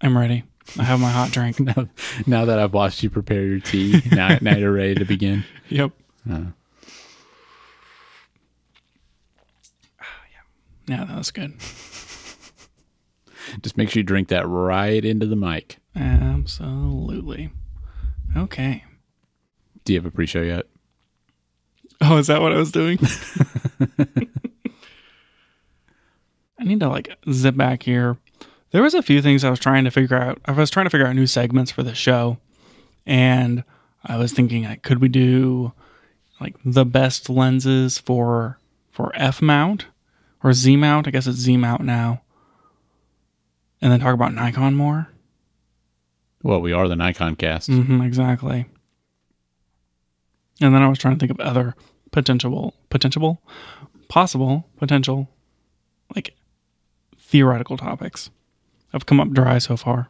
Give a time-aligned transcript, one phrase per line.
[0.00, 0.44] I'm ready.
[0.78, 1.58] I have my hot drink.
[1.60, 1.88] now,
[2.26, 5.44] now that I've watched you prepare your tea, now, now you're ready to begin.
[5.68, 5.92] Yep.
[6.30, 6.44] Uh,
[10.88, 11.52] Yeah, that was good.
[13.62, 15.76] just make sure you drink that right into the mic.
[15.94, 17.50] Absolutely.
[18.36, 18.82] Okay.
[19.84, 20.66] Do you have a pre-show yet?
[22.00, 22.98] Oh, is that what I was doing?
[26.58, 28.16] I need to like zip back here.
[28.72, 30.40] There was a few things I was trying to figure out.
[30.44, 32.38] I was trying to figure out new segments for the show,
[33.04, 33.64] and
[34.04, 35.72] I was thinking, like, could we do
[36.40, 38.58] like the best lenses for
[38.90, 39.86] for f mount
[40.42, 41.08] or z mount?
[41.08, 42.22] I guess it's z mount now,
[43.82, 45.08] and then talk about Nikon more.
[46.42, 47.66] Well, we are the Nikon cast.
[47.68, 48.66] hmm exactly.
[50.62, 51.74] And then I was trying to think of other
[52.12, 53.42] potential, potential,
[54.08, 55.28] possible, potential,
[56.14, 56.34] like
[57.18, 58.30] theoretical topics.
[58.92, 60.08] I've come up dry so far.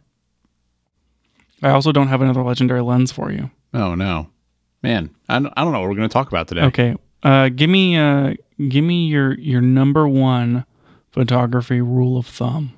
[1.63, 3.51] I also don't have another legendary lens for you.
[3.75, 4.31] Oh no,
[4.83, 5.11] man!
[5.29, 6.63] I don't, I don't know what we're going to talk about today.
[6.63, 8.35] Okay, uh, give me, uh,
[8.69, 10.65] give me your your number one
[11.11, 12.73] photography rule of thumb.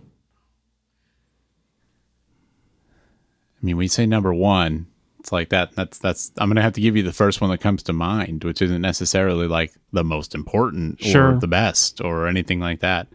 [3.62, 4.86] I mean, when you say number one,
[5.20, 5.76] it's like that.
[5.76, 6.32] That's that's.
[6.38, 8.60] I'm going to have to give you the first one that comes to mind, which
[8.60, 11.38] isn't necessarily like the most important or Sure.
[11.38, 13.06] the best or anything like that.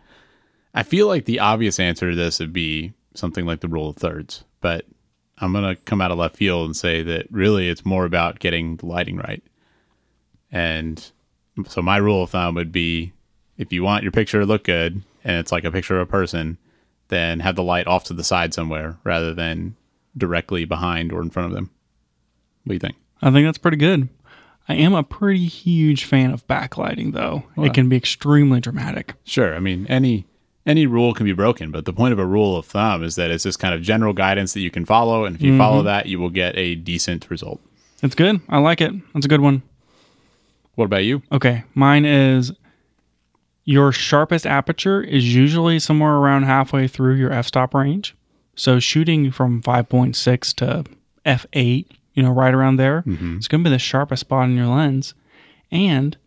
[0.78, 3.95] I feel like the obvious answer to this would be something like the rule of
[3.95, 4.86] thirds, but
[5.39, 8.38] I'm going to come out of left field and say that really it's more about
[8.38, 9.42] getting the lighting right.
[10.52, 11.03] And
[11.67, 13.11] so my rule of thumb would be
[13.58, 16.11] if you want your picture to look good and it's like a picture of a
[16.11, 16.59] person,
[17.08, 19.75] then have the light off to the side somewhere rather than
[20.16, 21.72] directly behind or in front of them.
[22.66, 22.97] What do you think?
[23.23, 24.09] I think that's pretty good.
[24.69, 27.45] I am a pretty huge fan of backlighting, though.
[27.56, 29.16] Well- it can be extremely dramatic.
[29.23, 29.56] Sure.
[29.56, 30.28] I mean, any
[30.68, 33.32] any rule can be broken, but the point of a rule of thumb is that
[33.32, 35.88] it's this kind of general guidance that you can follow, and if you follow mm-hmm.
[35.88, 37.59] that, you will get a decent result.
[38.04, 38.42] It's good.
[38.50, 38.94] I like it.
[39.14, 39.64] That's a good one.
[40.76, 41.24] What about you?
[41.32, 42.52] Okay, mine is
[43.64, 48.16] your sharpest aperture is usually somewhere around halfway through your f-stop range.
[48.56, 50.84] So shooting from 5.6 to
[51.25, 53.38] f8, you know, right around there, mm-hmm.
[53.38, 55.14] it's going to be the sharpest spot in your lens.
[55.72, 56.18] And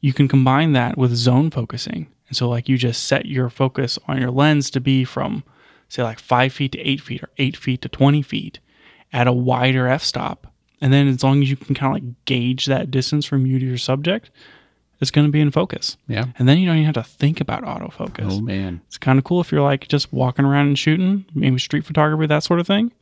[0.00, 2.08] you can combine that with zone focusing.
[2.32, 5.44] And so like you just set your focus on your lens to be from
[5.90, 8.58] say like 5 feet to 8 feet or 8 feet to 20 feet
[9.12, 10.46] at a wider f-stop.
[10.80, 13.58] And then as long as you can kind of like gauge that distance from you
[13.58, 14.30] to your subject,
[14.98, 15.98] it's going to be in focus.
[16.08, 16.24] Yeah.
[16.38, 18.32] And then you don't even have to think about autofocus.
[18.32, 18.80] Oh man.
[18.86, 22.28] It's kind of cool if you're like just walking around and shooting, maybe street photography,
[22.28, 22.92] that sort of thing.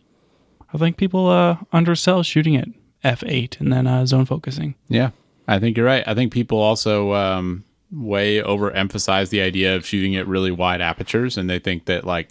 [0.75, 2.67] I think people uh, undersell shooting at
[3.05, 4.75] f8 and then uh, zone focusing.
[4.89, 5.11] Yeah,
[5.47, 6.03] I think you're right.
[6.05, 11.37] I think people also um, way overemphasize the idea of shooting at really wide apertures,
[11.37, 12.31] and they think that like,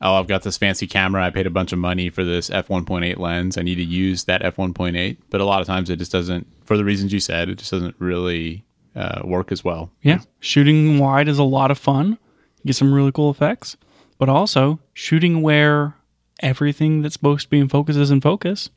[0.00, 1.24] oh, I've got this fancy camera.
[1.24, 3.58] I paid a bunch of money for this f1.8 lens.
[3.58, 5.16] I need to use that f1.8.
[5.28, 7.70] But a lot of times it just doesn't, for the reasons you said, it just
[7.70, 8.64] doesn't really
[8.96, 9.90] uh, work as well.
[10.02, 12.18] Yeah, shooting wide is a lot of fun.
[12.62, 13.76] You get some really cool effects,
[14.18, 15.94] but also shooting where
[16.42, 18.70] everything that's supposed to be in focus is in focus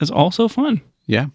[0.00, 0.80] is also fun.
[1.06, 1.26] Yeah,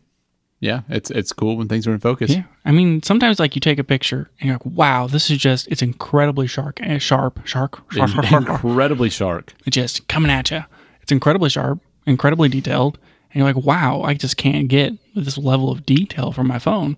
[0.59, 0.81] yeah.
[0.89, 2.31] It's it's cool when things are in focus.
[2.31, 5.38] Yeah, I mean, sometimes like you take a picture and you're like, "Wow, this is
[5.38, 9.51] just it's incredibly sharp, eh, sharp, sharp, sharp, sharp, sharp, Incredibly sharp.
[9.65, 10.63] It's just coming at you.
[11.01, 12.97] It's incredibly sharp, incredibly detailed,
[13.31, 16.97] and you're like, "Wow, I just can't get this level of detail from my phone."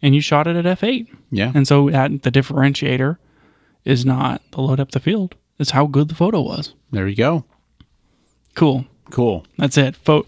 [0.00, 3.16] And you shot it at f8, Yeah, and so that the differentiator
[3.84, 6.74] is not the low depth of field; it's how good the photo was.
[6.92, 7.44] there you go.
[8.54, 8.84] Cool.
[9.10, 9.44] Cool.
[9.56, 9.96] That's it.
[9.96, 10.26] Pho-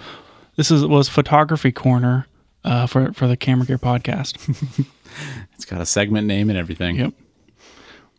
[0.57, 2.27] this is was photography corner
[2.65, 4.37] uh, for for the Camera Gear podcast.
[5.55, 6.97] It's got a segment name and everything.
[6.97, 7.15] Yep.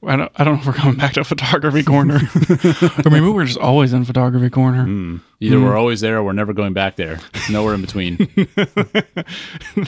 [0.03, 2.15] I don't, I don't know if we're coming back to photography corner.
[3.05, 5.19] or maybe we're just always in photography corner.
[5.39, 7.19] Either we're always there or we're never going back there.
[7.49, 8.17] Nowhere in between.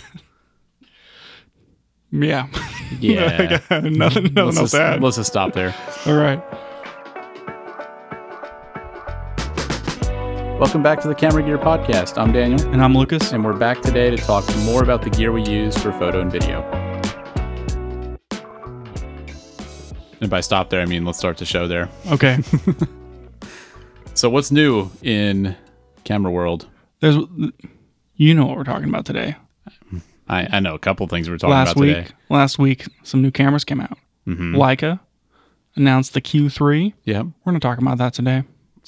[2.15, 2.47] Yeah.
[2.99, 3.59] Yeah.
[3.71, 5.73] nothing nothing let's, else just, let's just stop there.
[6.05, 6.43] All right.
[10.59, 12.17] Welcome back to the Camera Gear Podcast.
[12.17, 13.31] I'm Daniel, And I'm Lucas.
[13.33, 16.31] and we're back today to talk more about the gear we use for photo and
[16.31, 16.61] video.
[20.21, 21.89] And by stop there, I mean let's start the show there.
[22.11, 22.37] Okay.
[24.15, 25.55] So, what's new in
[26.03, 26.67] camera world?
[26.99, 27.15] There's
[28.15, 29.35] you know what we're talking about today.
[30.29, 32.09] I, I know a couple things we're talking last about week, today.
[32.29, 33.97] last week some new cameras came out.
[34.27, 34.55] Mm-hmm.
[34.55, 34.99] Leica
[35.75, 36.93] announced the Q3.
[37.05, 38.43] Yeah, We're going to talk about that today.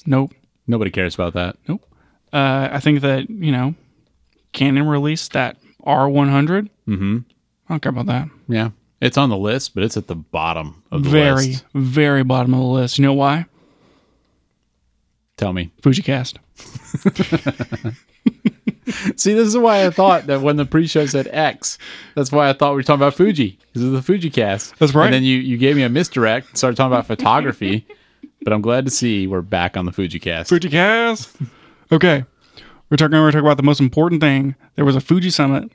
[0.06, 0.32] Nope.
[0.66, 1.56] Nobody cares about that.
[1.68, 1.84] Nope.
[2.32, 3.74] Uh, I think that, you know,
[4.52, 6.68] Canon released that R100.
[6.88, 7.18] Mm-hmm.
[7.68, 8.28] I don't care about that.
[8.48, 8.70] Yeah,
[9.00, 11.64] it's on the list, but it's at the bottom of the very, list.
[11.72, 12.98] very very bottom of the list.
[12.98, 13.46] You know why?
[15.36, 15.70] Tell me.
[15.82, 16.38] FujiCast.
[19.16, 21.76] See, this is why I thought that when the pre-show said X,
[22.14, 24.78] that's why I thought we were talking about Fuji because of the Fuji cast.
[24.78, 25.06] That's right.
[25.06, 27.86] And then you you gave me a misdirect, and started talking about photography.
[28.46, 30.52] But I'm glad to see we're back on the Fuji cast.
[30.52, 31.48] FujiCast.
[31.90, 32.24] Okay.
[32.88, 34.54] We're talking we're talking about the most important thing.
[34.76, 35.72] There was a Fuji summit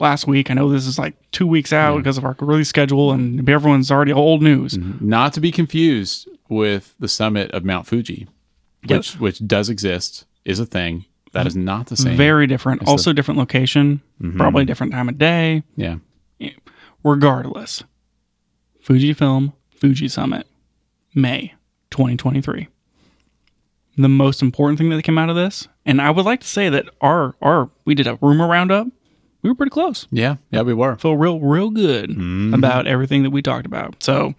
[0.00, 0.50] last week.
[0.50, 3.90] I know this is like two weeks out because of our release schedule and everyone's
[3.90, 4.72] already old news.
[4.72, 5.06] Mm-hmm.
[5.06, 8.26] Not to be confused with the summit of Mount Fuji,
[8.86, 11.04] which which does exist, is a thing.
[11.32, 12.16] That is not the same.
[12.16, 12.88] Very different.
[12.88, 14.38] also different location, mm-hmm.
[14.38, 15.62] probably different time of day.
[15.76, 15.96] yeah.
[17.02, 17.84] Regardless.
[18.82, 20.46] Fujifilm Fuji Summit,
[21.14, 21.52] May
[21.94, 22.68] 2023.
[23.96, 26.68] The most important thing that came out of this, and I would like to say
[26.68, 28.88] that our our we did a rumor roundup.
[29.42, 30.08] We were pretty close.
[30.10, 30.36] Yeah.
[30.50, 30.96] Yeah, we were.
[30.96, 32.54] Feel real real good mm-hmm.
[32.54, 34.02] about everything that we talked about.
[34.02, 34.34] So,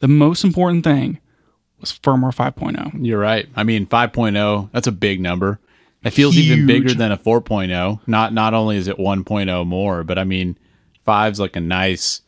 [0.00, 1.18] the most important thing
[1.80, 3.06] was firmware 5.0.
[3.06, 3.48] You're right.
[3.56, 5.60] I mean, 5.0, that's a big number.
[6.02, 8.00] It feels even bigger than a 4.0.
[8.06, 10.58] Not not only is it 1.0 more, but I mean,
[11.04, 12.20] five's like a nice,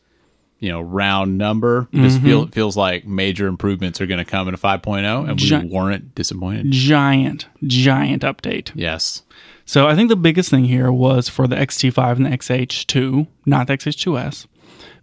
[0.59, 1.87] you know, round number.
[1.91, 2.25] This Mm-hmm.
[2.25, 5.67] feel, feels like major improvements are going to come in a 5.0, and we Gi-
[5.73, 6.71] weren't disappointed.
[6.71, 8.71] Giant giant update.
[8.75, 9.23] Yes.
[9.65, 13.67] So I think the biggest thing here was for the XT5 and the XH2, not
[13.67, 14.47] the XH2S,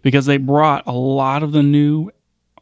[0.01, 2.09] because they brought a lot of the new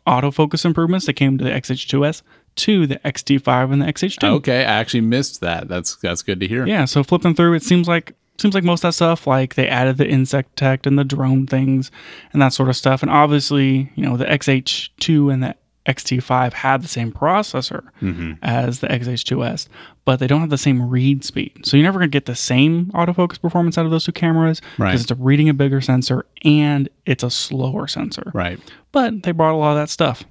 [0.06, 2.22] autofocus improvements that came to the XH2S
[2.56, 4.24] to the XT5 and the XH2.
[4.24, 5.68] Okay, I actually missed that.
[5.68, 6.68] That's that's good to hear.
[6.68, 9.68] Yeah, so flipping through, it seems like seems like most of that stuff, like they
[9.68, 11.92] added the insect detect and the drone things
[12.32, 13.02] and that sort of stuff.
[13.02, 18.34] And obviously, you know, the XH2 and the XT5 had the same processor mm-hmm.
[18.42, 19.68] as the XH2S,
[20.06, 21.66] but they don't have the same read speed.
[21.66, 24.62] So you're never going to get the same autofocus performance out of those two cameras
[24.62, 24.96] because Right.
[24.96, 28.32] it's a reading a bigger sensor and it's a slower sensor.
[28.34, 28.60] Right.
[28.92, 30.24] But they brought a lot of that stuff.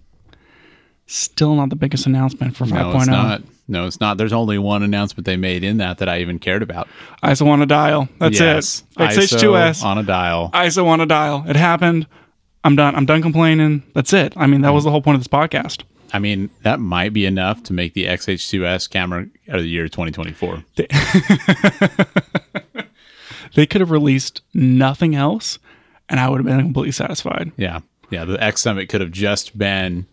[1.06, 2.70] Still not the biggest announcement for 5.0.
[2.70, 3.12] No, it's oh.
[3.12, 3.42] not.
[3.68, 4.18] No, it's not.
[4.18, 6.88] There's only one announcement they made in that that I even cared about.
[7.22, 8.08] ISO on a dial.
[8.18, 8.98] That's yes, it.
[8.98, 9.84] XH2S.
[9.84, 10.50] On a dial.
[10.52, 11.44] ISO on a dial.
[11.46, 12.06] It happened.
[12.64, 12.94] I'm done.
[12.94, 13.82] I'm done complaining.
[13.94, 14.34] That's it.
[14.36, 15.84] I mean, that was the whole point of this podcast.
[16.12, 19.88] I mean, that might be enough to make the XH2S camera out of the year
[19.88, 20.62] 2024.
[23.54, 25.58] They could have released nothing else,
[26.08, 27.52] and I would have been completely satisfied.
[27.56, 27.80] Yeah.
[28.10, 28.24] Yeah.
[28.24, 30.06] The X Summit could have just been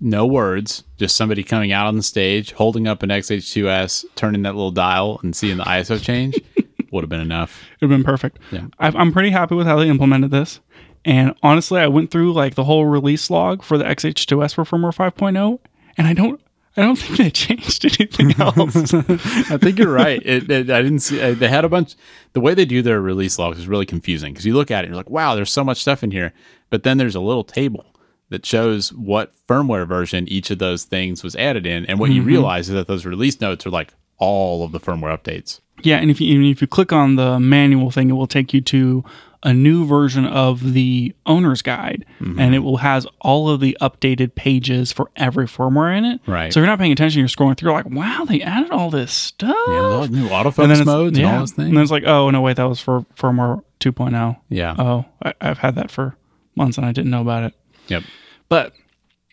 [0.00, 4.54] no words, just somebody coming out on the stage, holding up an XH2S, turning that
[4.54, 6.38] little dial and seeing the ISO change
[6.90, 7.62] would have been enough.
[7.80, 8.38] It would have been perfect.
[8.50, 8.66] Yeah.
[8.78, 10.60] I, I'm pretty happy with how they implemented this.
[11.04, 14.94] And honestly, I went through like the whole release log for the XH2S for firmware
[14.94, 15.58] 5.0,
[15.98, 16.40] and I don't,
[16.76, 18.94] I don't think they changed anything else.
[18.94, 20.20] I think you're right.
[20.24, 21.18] It, it, I didn't see.
[21.32, 21.94] They had a bunch.
[22.32, 24.86] The way they do their release logs is really confusing because you look at it
[24.86, 26.32] and you're like, "Wow, there's so much stuff in here,"
[26.70, 27.93] but then there's a little table
[28.30, 32.22] that shows what firmware version each of those things was added in, and what you
[32.22, 35.60] realize is that those release notes are like all of the firmware updates.
[35.82, 38.54] Yeah, and if you even if you click on the manual thing, it will take
[38.54, 39.04] you to
[39.46, 42.38] a new version of the owner's guide, Mm-hmm.
[42.40, 46.20] and it will has all of the updated pages for every firmware in it.
[46.26, 46.50] Right.
[46.50, 49.12] So if you're not paying attention, you're scrolling through, like, wow, they added all this
[49.12, 49.54] stuff.
[49.68, 51.26] Yeah, all new and autofocus it's, modes yeah.
[51.26, 51.68] and all those things.
[51.68, 54.38] And then it's like, oh no, wait, that was for firmware 2.0.
[54.48, 54.74] Yeah.
[54.78, 56.16] Oh, I, I've had that for
[56.56, 57.54] months and I didn't know about it.
[57.88, 58.02] Yep.
[58.48, 58.72] But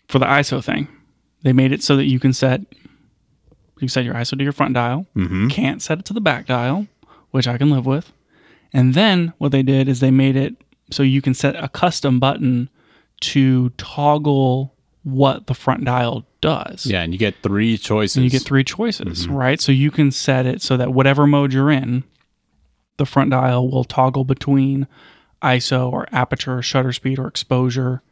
[0.08, 0.88] for the ISO thing,
[1.44, 2.62] they made it so that you can set
[3.80, 5.08] you set your ISO to your front dial.
[5.16, 5.48] Mm-hmm.
[5.48, 6.88] Can't set it to the back dial,
[7.32, 8.14] which I can live with.
[8.74, 10.56] And then what they did is they made it
[10.92, 12.70] so you can set a custom button
[13.22, 16.86] to toggle what the front dial does.
[16.86, 18.18] Yeah, and you get three choices.
[18.18, 19.60] And you get three choices, right?
[19.60, 22.04] So you can set it so that whatever mode you're in,
[22.98, 24.88] the front dial will toggle between
[25.42, 28.04] ISO or aperture, or shutter speed, or exposure.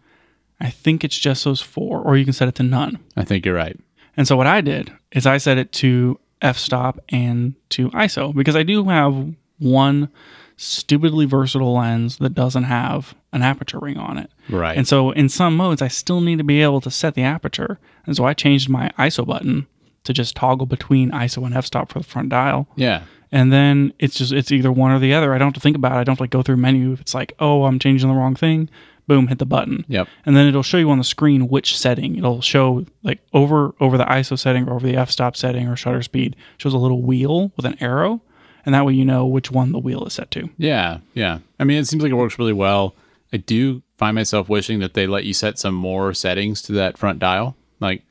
[0.62, 3.00] I think it's just those four, or you can set it to none.
[3.16, 3.80] I think you're right.
[4.18, 8.56] And so what I did is I set it to f-stop and to ISO because
[8.56, 10.10] I do have one
[10.58, 14.30] stupidly versatile lens that doesn't have an aperture ring on it.
[14.50, 14.78] Right.
[14.78, 17.80] And so in some modes I still need to be able to set the aperture.
[18.06, 19.68] And so I changed my ISO button
[20.04, 22.68] to just toggle between ISO and f-stop for the front dial.
[22.75, 23.04] yeah.
[23.32, 25.36] And then it's just it's either one or the other.
[25.36, 25.96] I don't have to think about it.
[25.98, 26.94] I don't have to like go through menu.
[26.94, 28.72] If it's like, oh, I'm changing the wrong thing,
[29.10, 30.08] boom, hit the button Yep.
[30.25, 33.98] and then it'll show you on the screen which setting it'll show like over over
[33.98, 37.51] the iso setting or over the f-stop setting or shutter speed shows a little wheel
[37.58, 38.22] with an arrow
[38.66, 41.39] and that way you know which one the wheel is set to Yeah, yeah.
[41.60, 42.94] I mean, it seems like it works really well.
[43.34, 46.98] I do find myself wishing that they let you set some more settings to that
[46.98, 47.56] front dial.
[47.80, 48.04] Like,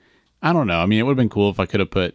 [0.42, 0.80] I don't know.
[0.80, 2.14] I mean, it would have been cool if I could have put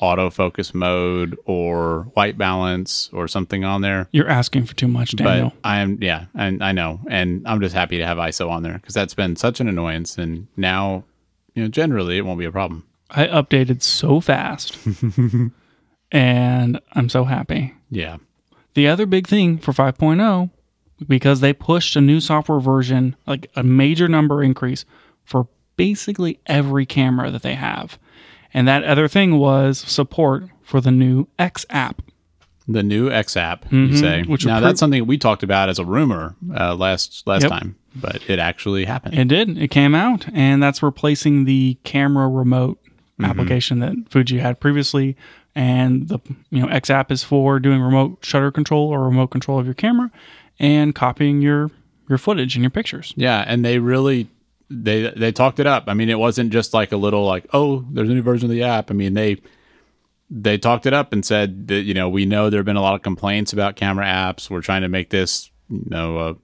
[0.00, 4.08] autofocus mode or white balance or something on there.
[4.10, 7.60] you're asking for too much daniel But I am, yeah, and I know, and I'm
[7.60, 10.18] just happy to have ISO on there because that's been such an annoyance.
[10.18, 11.04] And now,
[11.54, 12.84] you know, generally it won't be a problem.
[13.10, 14.76] I updated so fast.
[16.10, 17.74] and I'm so happy.
[17.90, 18.16] Yeah.
[18.74, 20.50] The other big thing for 5.0,
[21.06, 24.84] because they pushed a new software version, like a major number increase
[25.24, 25.46] for
[25.76, 27.98] basically every camera that they have.
[28.54, 32.00] And that other thing was support for the new X app.
[32.68, 34.20] The new X app, you say.
[34.22, 34.30] Mm-hmm.
[34.32, 37.50] which now that's something we talked about as a rumor uh, last last Yep.
[37.50, 39.18] time, but it actually happened.
[39.18, 39.58] It did.
[39.58, 42.78] It came out, and that's replacing the camera remote
[43.22, 45.14] application that Fuji had previously.
[45.54, 46.18] And the
[46.50, 49.74] you know X app is for doing remote shutter control or remote control of your
[49.74, 50.10] camera
[50.58, 51.70] and copying your
[52.08, 53.12] your footage and your pictures.
[53.14, 54.28] Yeah, and they really
[54.70, 55.84] they they talked it up.
[55.86, 58.50] I mean, it wasn't just like a little like, oh, there's a new version of
[58.50, 58.90] the app.
[58.90, 59.40] I mean, they
[60.30, 62.82] they talked it up and said that you know we know there have been a
[62.82, 64.50] lot of complaints about camera apps.
[64.50, 66.36] We're trying to make this you know a,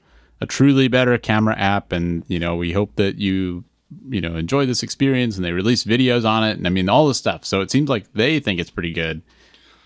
[0.42, 3.64] a truly better camera app, and you know we hope that you
[4.08, 5.36] you know enjoy this experience.
[5.36, 7.44] And they release videos on it, and I mean all this stuff.
[7.44, 9.22] So it seems like they think it's pretty good.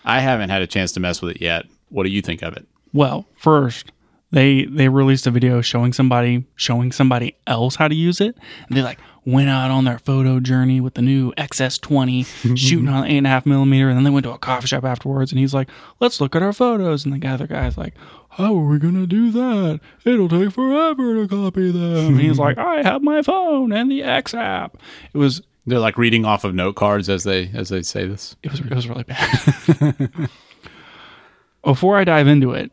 [0.05, 1.67] I haven't had a chance to mess with it yet.
[1.88, 2.67] What do you think of it?
[2.93, 3.91] Well, first
[4.31, 8.37] they they released a video showing somebody showing somebody else how to use it,
[8.69, 12.26] and they like went out on their photo journey with the new XS20
[12.59, 14.85] shooting on eight and a half millimeter, and then they went to a coffee shop
[14.85, 15.69] afterwards, and he's like,
[16.00, 17.95] "Let's look at our photos," and the other guy's like,
[18.31, 19.81] "How are we gonna do that?
[20.04, 24.02] It'll take forever to copy them." and he's like, "I have my phone and the
[24.02, 24.76] X app."
[25.12, 28.37] It was They're like reading off of note cards as they as they say this.
[28.43, 30.28] it was it was really bad.
[31.64, 32.71] Before I dive into it,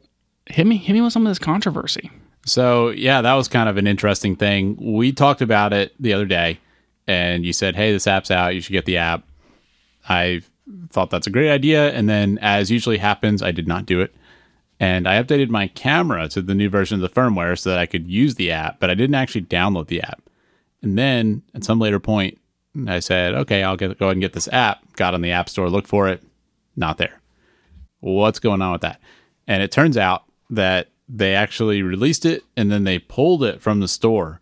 [0.48, 2.12] hit me hit me with some of this controversy.
[2.46, 4.78] So yeah, that was kind of an interesting thing.
[4.80, 6.60] We talked about it the other day,
[7.08, 8.56] and you said, "Hey, this app's out.
[8.56, 9.24] You should get the app."
[10.10, 10.42] I
[10.90, 14.14] thought that's a great idea, and then, as usually happens, I did not do it,
[14.80, 17.86] and I updated my camera to the new version of the firmware so that I
[17.86, 20.22] could use the app, but I didn't actually download the app.
[20.82, 22.40] And then, at some later point,
[22.88, 25.50] I said, "Okay, I'll get go ahead and get this app." Got on the app
[25.50, 26.24] store, looked for it,
[26.76, 27.22] not there
[28.02, 29.00] what's going on with that?
[29.48, 33.80] And it turns out that they actually released it and then they pulled it from
[33.80, 34.42] the store.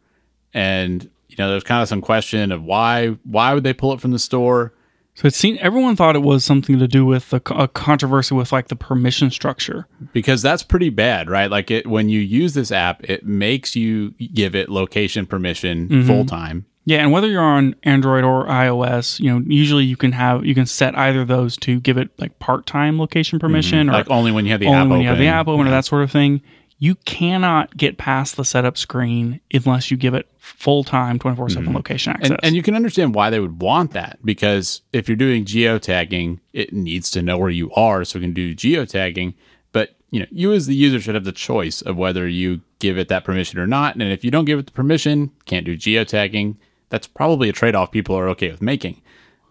[0.53, 4.01] And you know, there's kind of some question of why why would they pull it
[4.01, 4.73] from the store?
[5.15, 8.53] So it seemed everyone thought it was something to do with a, a controversy with
[8.53, 9.85] like the permission structure.
[10.13, 11.51] Because that's pretty bad, right?
[11.51, 16.07] Like it when you use this app, it makes you give it location permission mm-hmm.
[16.07, 16.65] full time.
[16.89, 20.55] Yeah, and whether you're on Android or iOS, you know, usually you can have you
[20.55, 23.45] can set either of those to give it like part-time location mm-hmm.
[23.45, 25.39] permission or Like only when you have the only app when you have the open.
[25.39, 26.41] app open or that sort of thing.
[26.79, 31.75] You cannot get past the setup screen unless you give it full-time 24/7 mm-hmm.
[31.75, 32.31] location access.
[32.31, 36.39] And, and you can understand why they would want that because if you're doing geotagging,
[36.53, 39.35] it needs to know where you are so it can do geotagging.
[39.73, 42.97] But you know, you as the user should have the choice of whether you give
[42.97, 43.93] it that permission or not.
[43.93, 46.55] And if you don't give it the permission, can't do geotagging.
[46.89, 49.01] That's probably a trade-off people are okay with making.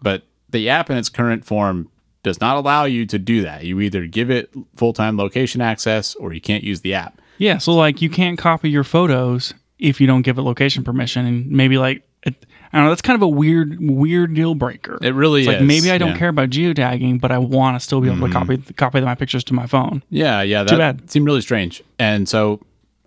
[0.01, 1.89] But the app in its current form
[2.23, 3.63] does not allow you to do that.
[3.63, 7.21] You either give it full-time location access or you can't use the app.
[7.37, 11.25] Yeah, so like you can't copy your photos if you don't give it location permission,
[11.25, 12.91] and maybe like it, I don't know.
[12.91, 14.99] That's kind of a weird, weird deal breaker.
[15.01, 16.13] It really it's like is, maybe I don't yeah.
[16.15, 16.19] Mm-hmm.
[16.19, 19.45] care about geotagging, but I want to still be able to copy copy my pictures
[19.45, 20.03] to my phone.
[20.09, 21.09] Yeah, yeah, that bad.
[21.09, 21.81] seemed really strange.
[21.97, 22.59] And so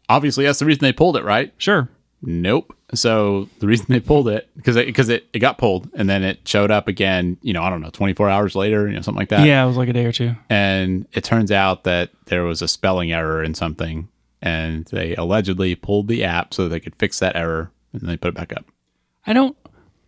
[0.08, 1.52] obviously that's the reason they pulled it, right?
[1.58, 1.90] Sure.
[2.22, 2.74] Nope.
[2.94, 6.22] So the reason they pulled it because it, because it, it got pulled and then
[6.22, 7.38] it showed up again.
[7.40, 9.46] You know, I don't know, twenty four hours later, you know, something like that.
[9.46, 10.34] Yeah, it was like a day or two.
[10.50, 14.08] And it turns out that there was a spelling error in something,
[14.42, 18.28] and they allegedly pulled the app so they could fix that error, and they put
[18.28, 18.66] it back up.
[19.26, 19.56] I don't.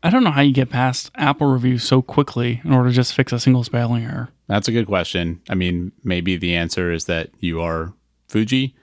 [0.02, 3.14] I don't know how you get past Apple reviews so quickly in order to just
[3.14, 4.28] fix a single spelling error.
[4.48, 5.40] That's a good question.
[5.48, 7.94] I mean, maybe the answer is that you are
[8.28, 8.76] Fuji.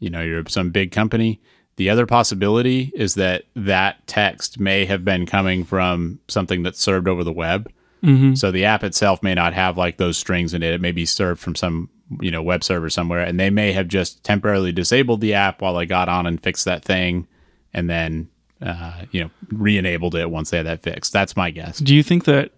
[0.00, 1.40] You know, you're some big company.
[1.78, 7.06] The other possibility is that that text may have been coming from something that's served
[7.06, 7.72] over the web.
[8.02, 8.34] Mm-hmm.
[8.34, 10.74] So the app itself may not have like those strings in it.
[10.74, 11.88] It may be served from some,
[12.20, 15.74] you know, web server somewhere, and they may have just temporarily disabled the app while
[15.74, 17.28] they got on and fixed that thing,
[17.72, 18.28] and then,
[18.60, 21.12] uh, you know, re-enabled it once they had that fixed.
[21.12, 21.78] That's my guess.
[21.78, 22.50] Do you think that,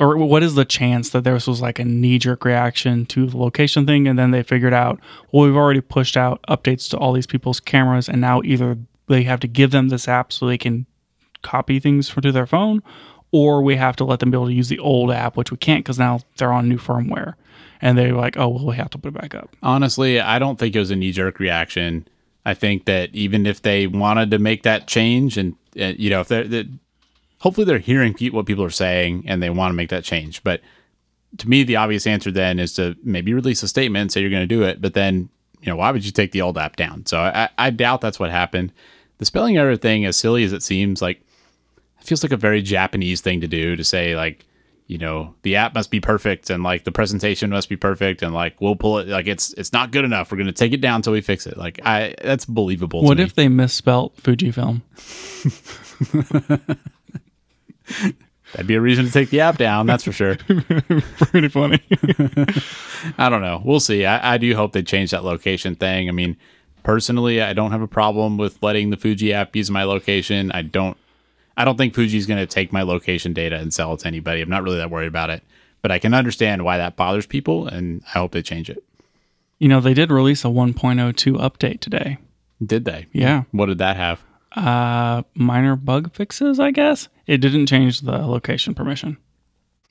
[0.00, 3.36] or what is the chance that this was like a knee jerk reaction to the
[3.36, 4.98] location thing, and then they figured out,
[5.30, 8.76] well, we've already pushed out updates to all these people's cameras, and now either
[9.08, 10.86] they have to give them this app so they can
[11.42, 12.82] copy things to their phone,
[13.30, 15.56] or we have to let them be able to use the old app, which we
[15.56, 17.34] can't because now they're on new firmware,
[17.80, 19.50] and they're like, oh, well, we have to put it back up.
[19.62, 22.08] Honestly, I don't think it was a knee jerk reaction.
[22.44, 26.20] I think that even if they wanted to make that change, and uh, you know,
[26.20, 26.66] if they're, they
[27.44, 30.42] hopefully they're hearing what people are saying and they want to make that change.
[30.42, 30.62] But
[31.36, 34.30] to me, the obvious answer then is to maybe release a statement and say you're
[34.30, 35.28] going to do it, but then
[35.60, 37.04] you know, why would you take the old app down?
[37.04, 38.72] So I, I doubt that's what happened.
[39.18, 41.20] The spelling error thing, as silly as it seems, like
[42.00, 44.46] it feels like a very Japanese thing to do to say like,
[44.86, 48.32] you know, the app must be perfect and like the presentation must be perfect and
[48.34, 50.32] like we'll pull it like it's it's not good enough.
[50.32, 51.56] We're gonna take it down until we fix it.
[51.58, 53.00] Like I that's believable.
[53.02, 53.22] to What me.
[53.24, 54.80] if they misspelt Fujifilm?
[58.52, 59.86] that'd be a reason to take the app down?
[59.86, 60.36] That's for sure.
[61.18, 61.80] Pretty funny.
[63.18, 63.62] I don't know.
[63.64, 64.04] We'll see.
[64.04, 66.08] I, I do hope they change that location thing.
[66.08, 66.36] I mean,
[66.82, 70.50] personally, I don't have a problem with letting the Fuji app use my location.
[70.52, 70.96] I don't.
[71.56, 74.40] I don't think Fuji's going to take my location data and sell it to anybody.
[74.40, 75.44] I'm not really that worried about it,
[75.82, 78.82] but I can understand why that bothers people, and I hope they change it.
[79.60, 82.18] you know, they did release a 1.02 update today.
[82.64, 83.06] Did they?
[83.12, 83.44] Yeah.
[83.52, 84.20] What did that have?
[84.56, 87.08] Uh, minor bug fixes, I guess.
[87.26, 89.16] It didn't change the location permission.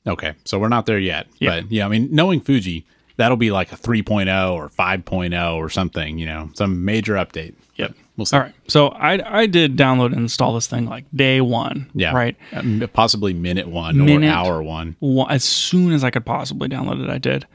[0.06, 1.26] Okay, so we're not there yet.
[1.38, 1.60] Yeah.
[1.60, 6.18] But yeah, I mean, knowing Fuji, that'll be like a 3.0 or 5.0 or something.
[6.18, 7.54] You know, some major update.
[7.76, 7.94] Yep.
[8.16, 8.36] We'll see.
[8.36, 8.54] All right.
[8.68, 11.90] So I I did download and install this thing like day one.
[11.94, 12.14] Yeah.
[12.14, 12.36] Right.
[12.52, 14.28] Um, possibly minute one Minute.
[14.28, 14.94] or hour one.
[15.00, 17.46] Wa- As soon as I could possibly download it, I did,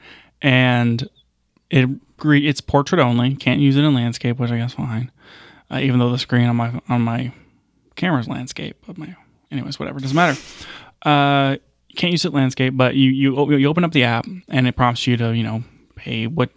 [0.42, 1.08] and
[1.70, 1.88] it
[2.22, 3.34] it's portrait only.
[3.36, 5.10] Can't use it in landscape, which I guess fine.
[5.70, 7.32] Uh, even though the screen on my on my
[7.96, 9.14] camera's landscape, but my
[9.50, 10.38] anyways, whatever doesn't matter.
[11.02, 11.56] Uh,
[11.88, 14.76] you can't use it landscape, but you you you open up the app and it
[14.76, 15.62] prompts you to you know
[15.96, 16.50] pay what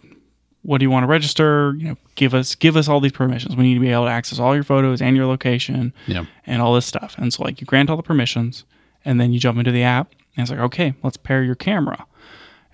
[0.62, 1.74] what do you want to register?
[1.78, 3.54] You know, give us give us all these permissions.
[3.56, 6.24] We need to be able to access all your photos and your location Yeah.
[6.46, 7.16] and all this stuff.
[7.18, 8.64] And so like you grant all the permissions
[9.04, 12.06] and then you jump into the app and it's like, okay, let's pair your camera.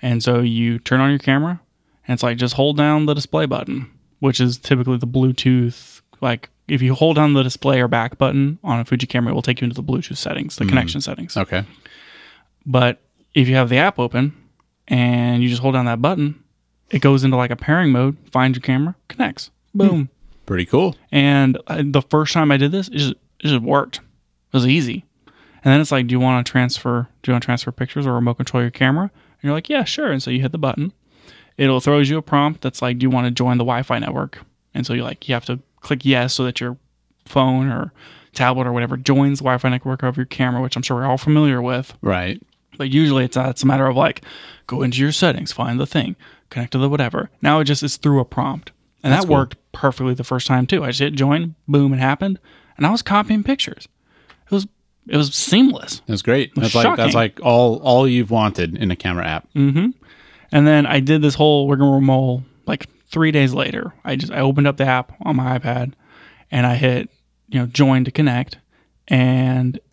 [0.01, 1.61] And so you turn on your camera
[2.07, 6.00] and it's like just hold down the display button, which is typically the Bluetooth.
[6.21, 9.35] Like if you hold down the display or back button on a Fuji camera, it
[9.35, 10.71] will take you into the Bluetooth settings, the hmm.
[10.71, 11.37] connection settings.
[11.37, 11.65] Okay.
[12.65, 13.01] But
[13.35, 14.37] if you have the app open
[14.89, 16.43] and you just hold down that button,
[16.91, 19.51] it goes into like a pairing mode, finds your camera, connects.
[19.75, 19.89] Boom.
[19.89, 20.03] Hmm.
[20.47, 20.97] Pretty cool.
[21.13, 23.99] And I, the first time I did this, it just, it just worked.
[23.99, 24.03] It
[24.53, 25.05] was easy.
[25.63, 27.09] And then it's like, do you want to transfer?
[27.23, 29.05] Do you want to transfer pictures or remote control your camera?
[29.05, 30.11] And you're like, yeah, sure.
[30.11, 30.93] And so you hit the button.
[31.57, 34.41] It'll throws you a prompt that's like, do you want to join the Wi-Fi network?
[34.75, 36.77] And so you're like, you have to click yes so that your
[37.25, 37.93] phone or
[38.33, 41.19] tablet or whatever joins the Wi-Fi network of your camera, which I'm sure we're all
[41.19, 41.95] familiar with.
[42.01, 42.41] Right.
[42.79, 44.23] But usually it's a, it's a matter of like,
[44.67, 46.17] go into your settings, find the thing,
[46.49, 47.31] connect to the whatever.
[47.43, 48.73] Now it just is through a prompt.
[49.03, 49.37] And that cool.
[49.37, 50.85] worked perfectly the first time too.
[50.85, 52.39] I just hit join, boom, it happened.
[52.77, 53.89] And I was copying pictures.
[54.47, 54.67] It was
[55.09, 56.03] it was seamless.
[56.07, 56.55] That's great.
[56.55, 57.15] That's was like that's shocking.
[57.15, 59.49] like all all you've wanted in a camera app.
[59.55, 59.91] Mm-hmm.
[60.53, 63.93] And then I did this whole rigmarole like three days later.
[64.05, 65.93] I just I opened up the app on my iPad
[66.51, 67.09] and I hit,
[67.49, 68.59] you know, join to connect
[69.09, 69.85] and it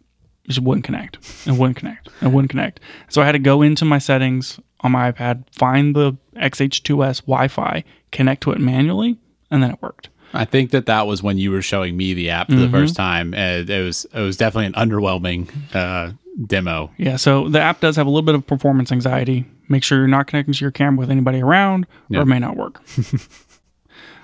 [0.47, 1.17] just wouldn't connect.
[1.47, 2.09] It wouldn't connect.
[2.21, 2.79] It wouldn't connect.
[3.09, 7.83] So I had to go into my settings on my iPad, find the XH2S Wi-Fi,
[8.11, 9.17] connect to it manually,
[9.49, 10.09] and then it worked.
[10.33, 12.61] I think that that was when you were showing me the app for Mm-hmm.
[12.63, 13.33] the first time.
[13.33, 16.11] And it was it was definitely an underwhelming uh,
[16.45, 16.91] demo.
[16.97, 19.45] Yeah, so the app does have a little bit of performance anxiety.
[19.69, 22.55] Make sure you're not connecting to your camera with anybody around, or it may not
[22.55, 22.81] work.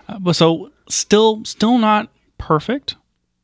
[0.10, 2.98] Uh, but so still, still not perfect,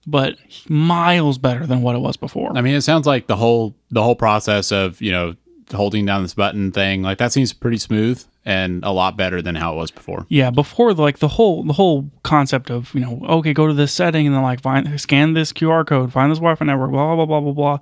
[0.05, 0.35] but
[0.67, 2.51] miles better than what it was before.
[2.53, 5.35] I mean, it sounds like the whole the whole process of you know
[5.73, 9.53] holding down this button thing like that seems pretty smooth and a lot better than
[9.55, 10.25] how it was before.
[10.27, 13.93] yeah, before like the whole the whole concept of you know okay, go to this
[13.93, 17.25] setting and then like find scan this QR code, find this Wi-Fi network, blah blah
[17.25, 17.79] blah blah blah.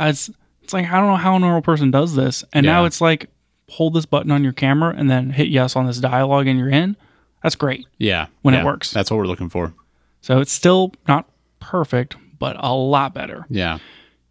[0.00, 0.30] It's
[0.62, 3.30] it's like I don't know how a normal person does this, and now it's like
[3.70, 6.68] hold this button on your camera and then hit yes on this dialogue and you're
[6.70, 6.96] in.
[7.42, 7.86] That's great.
[7.98, 8.90] Yeah, When it works.
[8.92, 9.72] That's what we're looking for.
[10.20, 11.28] So it's still not
[11.60, 13.46] perfect, but a lot better.
[13.48, 13.78] Yeah,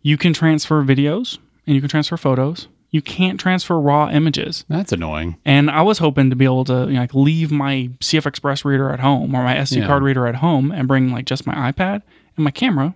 [0.01, 2.67] You can transfer videos and you can transfer photos.
[2.91, 4.63] You can't transfer raw images.
[4.69, 5.37] that's annoying.
[5.43, 8.63] And I was hoping to be able to you know, like leave my CF Express
[8.63, 9.87] reader at home or my SD Yeah.
[9.87, 12.01] card reader at home and bring like just my iPad
[12.37, 12.95] and my camera.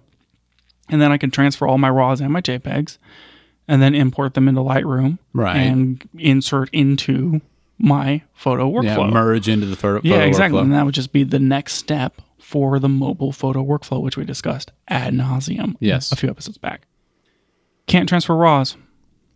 [0.90, 2.98] And then I can transfer all my RAWs and my JPEGs
[3.70, 5.56] and then import them into Lightroom Right.
[5.56, 7.40] and insert into
[7.78, 9.12] my photo Yeah, workflow.
[9.14, 10.02] merge into the photo.
[10.04, 10.58] Yeah, exactly.
[10.60, 10.64] workflow.
[10.64, 14.26] And that would just be the next step for the mobile photo workflow, which we
[14.26, 16.12] discussed ad nauseum Yes.
[16.12, 16.88] a few episodes back.
[17.88, 18.76] Can't transfer RAWs.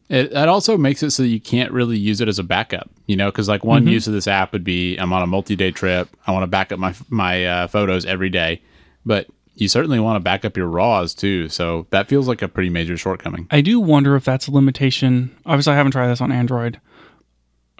[0.09, 2.89] It, that also makes it so that you can't really use it as a backup,
[3.07, 3.67] you know, because like Mm-hmm.
[3.69, 6.09] one use of this app would be I'm on a multi-day trip.
[6.27, 8.61] I want to back up my my uh, photos every day,
[9.05, 11.49] but you certainly want to back up your RAWs too.
[11.49, 13.47] So that feels like a pretty major shortcoming.
[13.51, 15.35] I do wonder if that's a limitation.
[15.45, 16.79] Obviously, I haven't tried this on Android.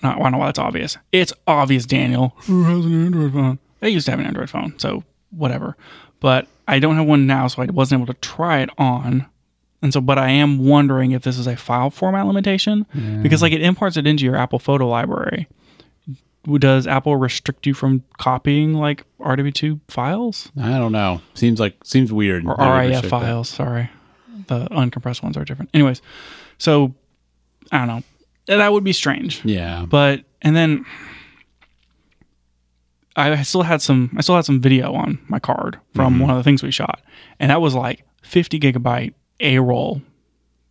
[0.01, 0.97] Not, I don't know why it's obvious.
[1.11, 2.35] It's obvious, Daniel.
[2.43, 3.59] Who has an Android phone?
[3.81, 5.75] I used to have an Android phone, so whatever.
[6.19, 9.25] But I don't have one now, so I wasn't able to try it on.
[9.81, 12.85] And so, but I am wondering if this is a file format limitation
[13.21, 15.47] because, like, it imports it into your Apple photo library.
[16.59, 21.21] Does Apple restrict you from copying like RW2 files I don't know.
[21.35, 22.45] Seems like seems weird.
[22.45, 23.21] or that it would RAF restrict that.
[23.21, 23.49] files?
[23.49, 23.89] Sorry.
[24.47, 25.69] the uncompressed ones are different.
[25.73, 26.01] Anyways,
[26.57, 26.93] so
[27.71, 28.03] I don't know.
[28.47, 29.43] That would be strange.
[29.45, 29.85] Yeah.
[29.87, 30.85] But and then
[33.15, 36.23] I still had some I still had some video on my card from mm-hmm.
[36.23, 37.01] one of the things we shot.
[37.39, 40.01] And that was like 50 gigabyte A roll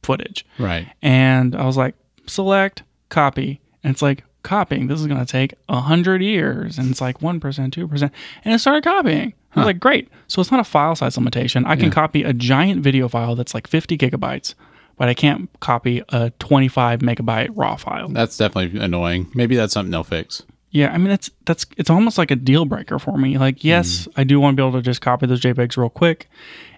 [0.03, 0.45] footage.
[0.59, 0.89] Right.
[1.01, 1.95] And I was like,
[2.27, 3.61] select, copy.
[3.85, 6.79] And it's like, copying, this is going to take 100 years.
[6.79, 8.11] And it's like 1%, 2%.
[8.45, 9.35] And it started copying.
[9.55, 10.09] I was like, great.
[10.29, 11.67] So it's not a file size limitation.
[11.67, 14.55] I can copy a giant video file that's like 50 gigabytes,
[14.97, 18.09] but I can't copy a 25 megabyte raw file.
[18.09, 19.31] That's definitely annoying.
[19.35, 20.43] Maybe that's something they'll fix.
[20.71, 23.37] Yeah, I mean that's that's it's almost like a deal breaker for me.
[23.37, 24.21] Like, yes, mm-hmm.
[24.21, 26.31] I do want to be able to just copy those JPEGs real quick,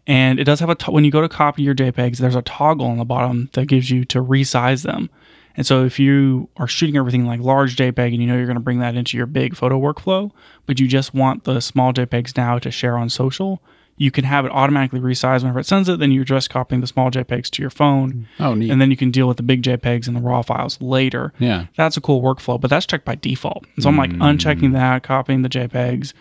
[0.06, 2.42] and it does have a to- when you go to copy your JPEGs, there's a
[2.42, 5.08] toggle on the bottom that gives you to resize them.
[5.56, 8.56] And so if you are shooting everything like large JPEG and you know you're going
[8.56, 10.30] to bring that into your big photo workflow,
[10.66, 13.62] but you just want the small JPEGs now to share on social,
[13.96, 16.00] you can have it automatically resize whenever it sends it.
[16.00, 18.68] Then you're just copying the small JPEGs to your phone, Oh, neat.
[18.72, 21.66] and then you can deal with the big JPEGs and the raw files later yeah.
[21.76, 23.64] that's a cool workflow, but that's checked by default.
[23.78, 24.72] So I'm like unchecking mm.
[24.72, 26.12] that, copying the JPEGs,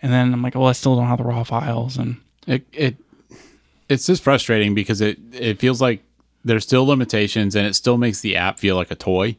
[0.00, 2.96] and then I'm like, well, I still don't have the raw files, and It it
[3.88, 6.02] it's just frustrating because it it feels like
[6.44, 9.36] there's still limitations and it still makes the app feel like a toy.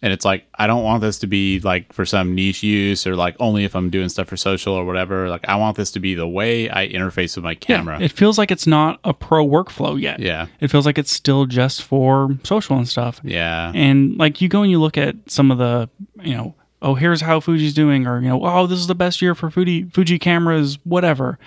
[0.00, 3.16] And it's like I don't want this to be like for some niche use or
[3.16, 5.28] like only if I'm doing stuff for social or whatever.
[5.28, 8.00] Like I want this to be the way I interface with my camera.
[8.00, 10.20] it feels like it's not a pro workflow yet.
[10.20, 10.46] Yeah.
[10.60, 13.20] it feels like it's still just for social and stuff.
[13.24, 13.72] Yeah.
[13.74, 15.90] And like you go and you look at some of the,
[16.22, 19.20] you know, oh, here's how Fuji's doing, or you know, oh, this is the best
[19.20, 21.38] year for Fuji Fuji cameras, whatever.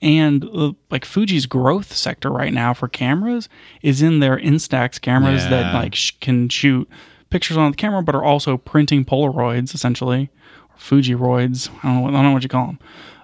[0.00, 3.48] And uh, like Fuji's growth sector right now for cameras
[3.82, 6.88] is in their Instax cameras that like sh- can shoot
[7.30, 10.30] pictures on the camera, but are also printing Polaroids essentially,
[10.70, 11.68] or Fujiroids.
[11.82, 12.78] I don't know, what- I don't know what you call them.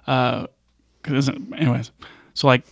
[0.05, 0.47] Uh,
[1.57, 1.91] anyways,
[2.33, 2.63] so like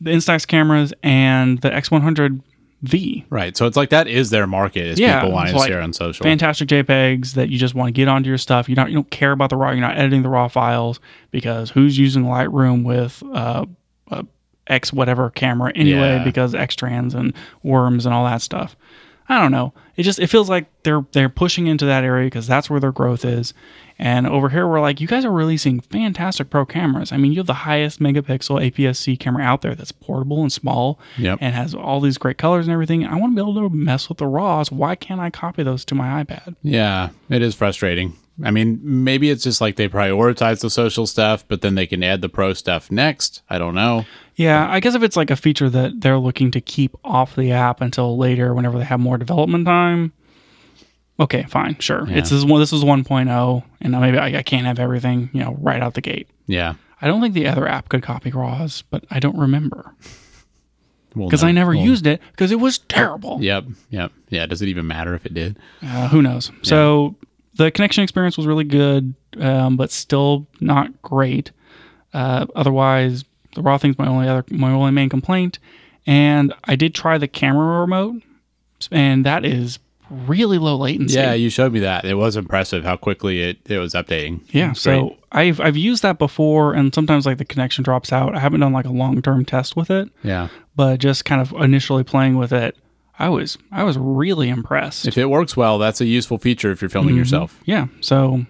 [0.00, 2.42] the Instax cameras and the X100
[2.82, 3.56] V Right.
[3.56, 5.92] So it's like that is their market is Yeah, people wanting to like share on
[5.92, 6.24] social.
[6.24, 8.68] fantastic JPEGs that you just want to get onto your stuff.
[8.68, 9.70] You don't you don't care about the raw.
[9.70, 13.64] You're not editing the raw files because who's using Lightroom with uh,
[14.10, 14.22] uh,
[14.66, 16.24] X whatever camera anyway Yeah.
[16.24, 18.76] because X-trans and worms and all that stuff.
[19.28, 19.72] I don't know.
[19.96, 22.92] It just it feels like they're they're pushing into that area because that's where their
[22.92, 23.54] growth is.
[23.98, 27.12] And over here, we're like, you guys are releasing fantastic pro cameras.
[27.12, 30.98] I mean, you have the highest megapixel APS-C camera out there that's portable and small
[31.16, 31.38] Yep.
[31.40, 33.06] and has all these great colors and everything.
[33.06, 34.70] I want to be able to mess with the RAWs.
[34.70, 36.56] Why can't I copy those to my iPad?
[36.62, 38.14] Yeah, it is frustrating.
[38.44, 42.02] I mean, maybe it's just like they prioritize the social stuff, but then they can
[42.02, 43.40] add the pro stuff next.
[43.48, 44.04] I don't know.
[44.34, 47.50] Yeah, I guess if it's like a feature that they're looking to keep off the
[47.52, 50.12] app until later, whenever they have more development time.
[51.18, 52.04] Okay, fine, sure.
[52.08, 52.60] It's this one.
[52.60, 56.02] This is 1.0, and maybe I, I can't have everything, you know, right out the
[56.02, 56.28] gate.
[56.46, 56.74] Yeah.
[57.00, 59.94] I don't think the other app could copy RAWs, but I don't remember
[61.14, 61.48] Well, because no.
[61.48, 63.38] I never Well, used it because it was terrible.
[63.42, 63.64] Yep.
[63.90, 64.12] Yep.
[64.30, 64.46] Yeah.
[64.46, 65.58] Does it even matter if it did?
[65.82, 66.50] Uh, who knows?
[66.62, 67.14] So
[67.54, 71.50] the connection experience was really good, um, but still not great.
[72.12, 73.24] Uh, otherwise,
[73.54, 75.58] the raw thing's my only other my only main complaint.
[76.06, 78.22] And I did try the camera remote,
[78.92, 79.78] and that is
[80.10, 81.14] really low latency.
[81.16, 82.04] Yeah, you showed me that.
[82.04, 84.40] It was impressive how quickly it, it was updating.
[84.50, 85.18] Yeah, so great.
[85.32, 88.34] I've I've used that before, and sometimes like the connection drops out.
[88.34, 90.48] I haven't done like a long term test with it, yeah.
[90.74, 92.76] but just kind of initially playing with it,
[93.18, 95.06] I was I was really impressed.
[95.06, 97.18] If it works well, that's a useful feature if you're filming Mm-hmm.
[97.18, 97.58] yourself.
[97.64, 98.44] yeah so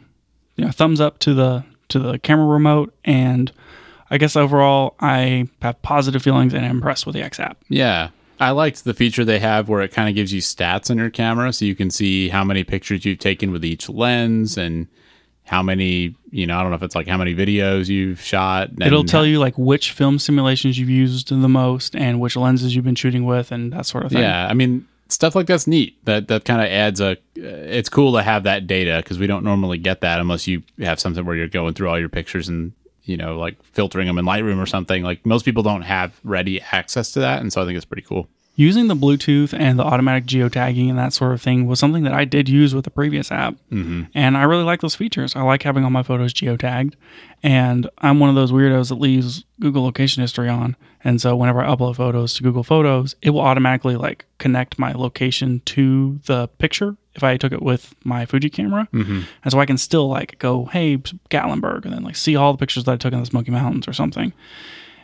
[0.57, 3.53] yeah thumbs up to the to the camera remote and
[4.11, 8.09] i guess overall i have positive feelings and am impressed with the x app Yeah.
[8.39, 11.11] I liked the feature they have where it kind of gives you stats on your
[11.11, 14.89] camera so you can see how many pictures you've taken with each lens and
[15.45, 18.71] how many, you know, I don't know if it's like how many videos you've shot.
[18.81, 22.85] It'll tell you like which film simulations you've used the most and which lenses you've
[22.85, 26.05] been shooting with and that sort of thing Yeah, I mean, stuff like that's neat.
[26.05, 27.17] That that kind of adds a.
[27.37, 30.99] It's cool to have that data because we don't normally get that unless you have
[30.99, 32.73] something where you're going through all your pictures and
[33.07, 35.03] you know like filtering them in Lightroom or something.
[35.03, 38.03] Like most people don't have ready access to that, and so I think it's pretty
[38.07, 38.29] cool.
[38.59, 42.15] using the bluetooth and the automatic geotagging and that sort of thing was something that
[42.15, 44.05] i did use with the previous app Mm-hmm.
[44.15, 46.95] and i really like those features i like having all my photos geotagged
[47.43, 51.61] and i'm one of those weirdos that leaves google location history on and so whenever
[51.63, 56.49] i upload photos to google photos it will automatically like connect my location to the
[56.59, 59.23] picture if i took it with my fuji camera Mm-hmm.
[59.43, 60.99] and so i can still like go hey
[61.31, 63.89] gatlinburg and then like see all the pictures that i took in the smoky mountains
[63.89, 64.33] or something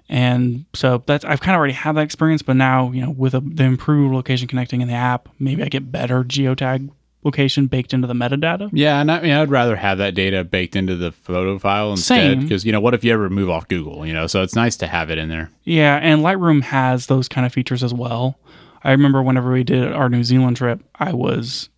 [0.08, 3.34] and so that's I've kind of already had that experience, but now you know with
[3.34, 6.90] a, the improved location connecting in the app, maybe I get better geotag
[7.24, 8.68] location baked into the metadata.
[8.72, 12.40] Yeah, and I mean, I'd rather have that data baked into the photo file instead,
[12.40, 14.04] because you know, what if you ever move off Google?
[14.04, 15.50] You know, so it's nice to have it in there.
[15.64, 18.38] Yeah, and Lightroom has those kind of features as well.
[18.84, 21.68] I remember whenever we did our New Zealand trip, I was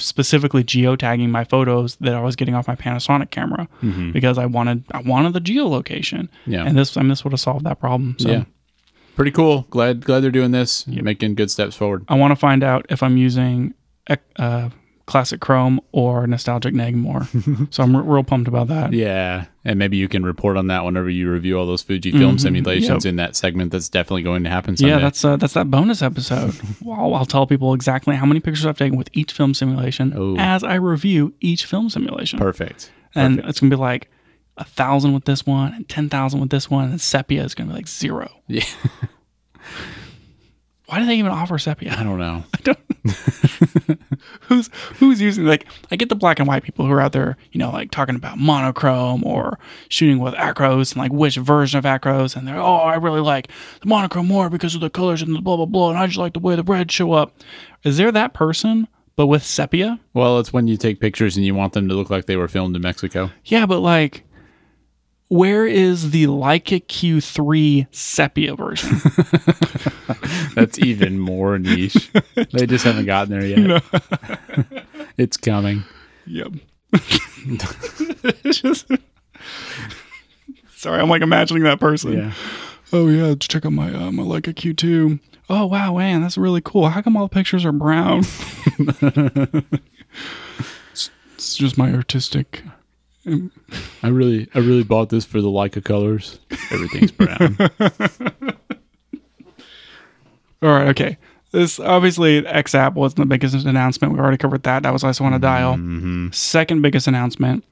[0.00, 3.68] specifically geotagging my photos that I was getting off my Panasonic camera
[4.12, 6.28] because I wanted I wanted the geolocation.
[6.28, 6.52] Mm-hmm.
[6.52, 6.64] Yeah.
[6.66, 8.16] And this I mean this would have solved that problem.
[8.18, 8.44] So Yeah,
[9.16, 9.66] pretty cool.
[9.70, 12.04] Glad glad they're doing this, making good steps forward.
[12.08, 13.74] I want to find out if I'm using
[14.36, 14.70] uh,
[15.10, 17.26] classic Chrome or nostalgic Neg more.
[17.70, 18.92] so I'm r- real pumped about that.
[18.92, 23.04] Yeah, and maybe you can report on that whenever you review all those Fujifilm simulations
[23.04, 23.10] Yep.
[23.10, 23.72] in that segment.
[23.72, 24.76] That's definitely going to happen.
[24.76, 24.92] Someday.
[24.94, 26.54] Yeah, that's uh, that's that bonus episode.
[26.88, 30.36] I'll, I'll tell people exactly how many pictures I've taken with each film simulation Oh.
[30.38, 32.38] as I review each film simulation.
[32.38, 32.92] perfect.
[33.14, 33.48] and Perfect.
[33.50, 34.08] it's gonna be like
[34.56, 37.70] a thousand with this one and ten thousand with this one, and sepia is gonna
[37.70, 38.30] be like zero.
[38.46, 38.64] Yeah,
[40.90, 41.94] Why do they even offer sepia?
[41.96, 42.42] I don't know.
[42.54, 42.78] I don't
[44.40, 47.36] who's who's using like I get the black and white people who are out there,
[47.52, 51.84] you know, like talking about monochrome or shooting with acros and like which version of
[51.84, 55.32] acros, and they're oh I really like the monochrome more because of the colors and
[55.32, 57.36] the blah blah blah, and I just like the way the red show up.
[57.84, 60.00] Is there that person but with sepia?
[60.12, 62.48] Well, it's when you take pictures and you want them to look like they were
[62.48, 63.30] filmed in Mexico.
[63.44, 64.24] Yeah, but like.
[65.30, 68.90] Where is the Leica Q3 sepia version?
[70.56, 72.10] That's even more niche.
[72.52, 73.84] They just haven't gotten there yet.
[75.16, 75.84] it's coming.
[76.26, 76.54] Yep.
[78.50, 78.90] Just-
[80.74, 82.12] Sorry, I'm like imagining that person.
[82.14, 82.32] Yeah.
[82.92, 85.20] Oh yeah, let's check out my uh, my Leica Q2.
[85.48, 86.88] Oh wow, man, that's really cool.
[86.88, 88.24] How come all the pictures are brown?
[90.92, 92.64] it's, it's just my artistic.
[93.26, 96.40] I really, I really bought this for the Leica colors.
[96.70, 97.56] Everything's brown.
[100.62, 101.16] All right, okay.
[101.52, 104.12] This obviously X app wasn't the biggest announcement.
[104.14, 104.82] We already covered that.
[104.84, 106.30] That was ISO on a dial.
[106.32, 107.64] Second biggest announcement.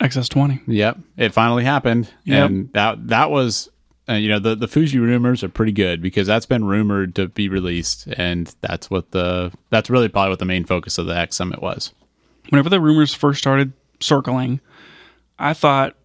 [0.00, 0.62] XS20.
[0.66, 2.50] yep, it finally happened, Yep.
[2.50, 3.68] and that that was,
[4.08, 7.28] uh, you know, the the Fuji rumors are pretty good because that's been rumored to
[7.28, 11.16] be released, and that's what the that's really probably what the main focus of the
[11.16, 11.92] X Summit was.
[12.48, 14.60] Whenever the rumors first started circling,
[15.38, 15.96] I thought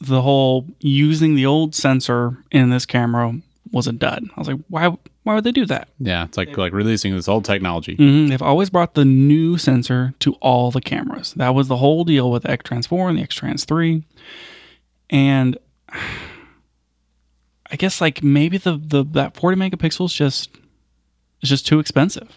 [0.00, 3.34] the whole using the old sensor in this camera
[3.70, 4.24] was a dud.
[4.36, 4.96] I was like, why?
[5.24, 5.88] Why would they do that?
[6.00, 7.94] Yeah, it's like like releasing this old technology.
[7.94, 11.32] hmm They've always brought the new sensor to all the cameras.
[11.34, 14.04] That was the whole deal with the X Trans 4 and the X Trans 3.
[15.10, 15.56] And
[17.70, 20.50] I guess like maybe the, the that 40 megapixels just
[21.40, 22.36] is just too expensive.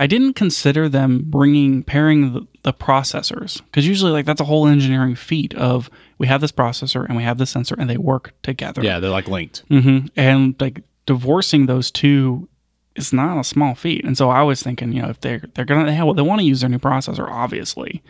[0.00, 4.66] I didn't consider them bringing pairing the, the processors because usually like that's a whole
[4.66, 8.32] engineering feat of we have this processor and we have this sensor and they work
[8.42, 8.82] together.
[8.82, 9.62] Yeah, they're like linked.
[9.68, 12.48] hmm And like divorcing those two
[12.96, 14.04] is not a small feat.
[14.04, 16.46] And so I was thinking, you know, if they're they're gonna hell, they want to
[16.46, 18.02] use their new processor, obviously.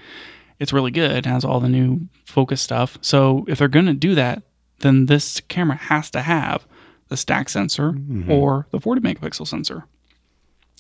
[0.61, 2.99] It's really good, it has all the new focus stuff.
[3.01, 4.45] So if they're gonna do that,
[4.79, 6.67] then this camera has to have
[7.09, 7.97] the stack sensor
[8.29, 9.87] or the 40 megapixel sensor.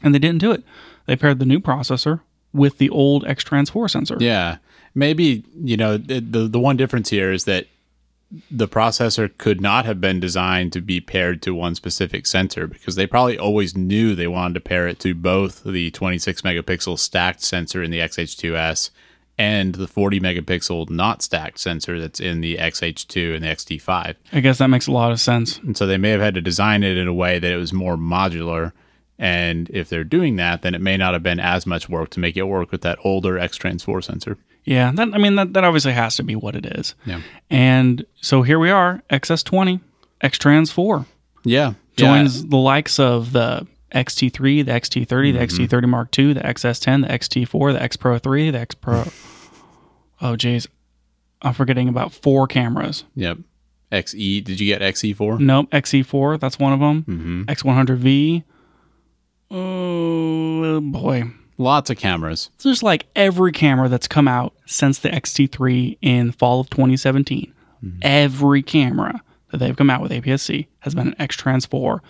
[0.03, 0.63] And they didn't do it.
[1.07, 2.21] They paired the new processor
[2.53, 4.17] with the old X Trans 4 sensor.
[4.21, 4.59] Yeah,
[4.95, 7.67] maybe you know the, the the one difference here is that
[8.51, 12.95] the processor could not have been designed to be paired to one specific sensor because
[12.95, 17.43] they probably always knew they wanted to pair it to both the 26 megapixel stacked
[17.43, 18.91] sensor in the XH2S
[19.37, 24.15] and the 40 megapixel not stacked sensor that's in the XH2 and the XT5.
[24.33, 25.59] I guess that makes a lot of sense.
[25.59, 27.73] And so they may have had to design it in a way that it was
[27.73, 28.73] more modular.
[29.23, 32.21] And if they're doing that, then it may not have been as much work to
[32.21, 34.39] make it work with that older X Trans 4 sensor.
[34.65, 36.95] Yeah, that I mean that, that obviously has to be what it is.
[37.05, 37.21] Yeah.
[37.51, 39.81] And so here we are, XS20,
[40.23, 41.05] X Trans 4
[41.45, 41.75] Yeah.
[41.97, 47.13] joins the likes of the XT3, the XT30, the XT30 Mark II, the XS10, the
[47.13, 49.05] XT4, the X Pro 3, the X Pro.
[50.23, 50.67] oh, geez.
[51.43, 53.05] I'm forgetting about four cameras.
[53.17, 53.39] Yep.
[53.93, 54.45] XE.
[54.45, 55.41] Did you get XE4?
[55.41, 57.03] Nope, XE4, that's one of them.
[57.03, 57.43] Mm-hmm.
[57.45, 58.45] X100V.
[59.51, 61.25] Oh, boy.
[61.59, 62.51] Lots of cameras.
[62.55, 67.53] It's just like every camera that's come out since the XT3 in fall of 2017.
[67.85, 67.99] Mm-hmm.
[68.03, 72.03] Every camera that they've come out with APS-C has been an X Trans 4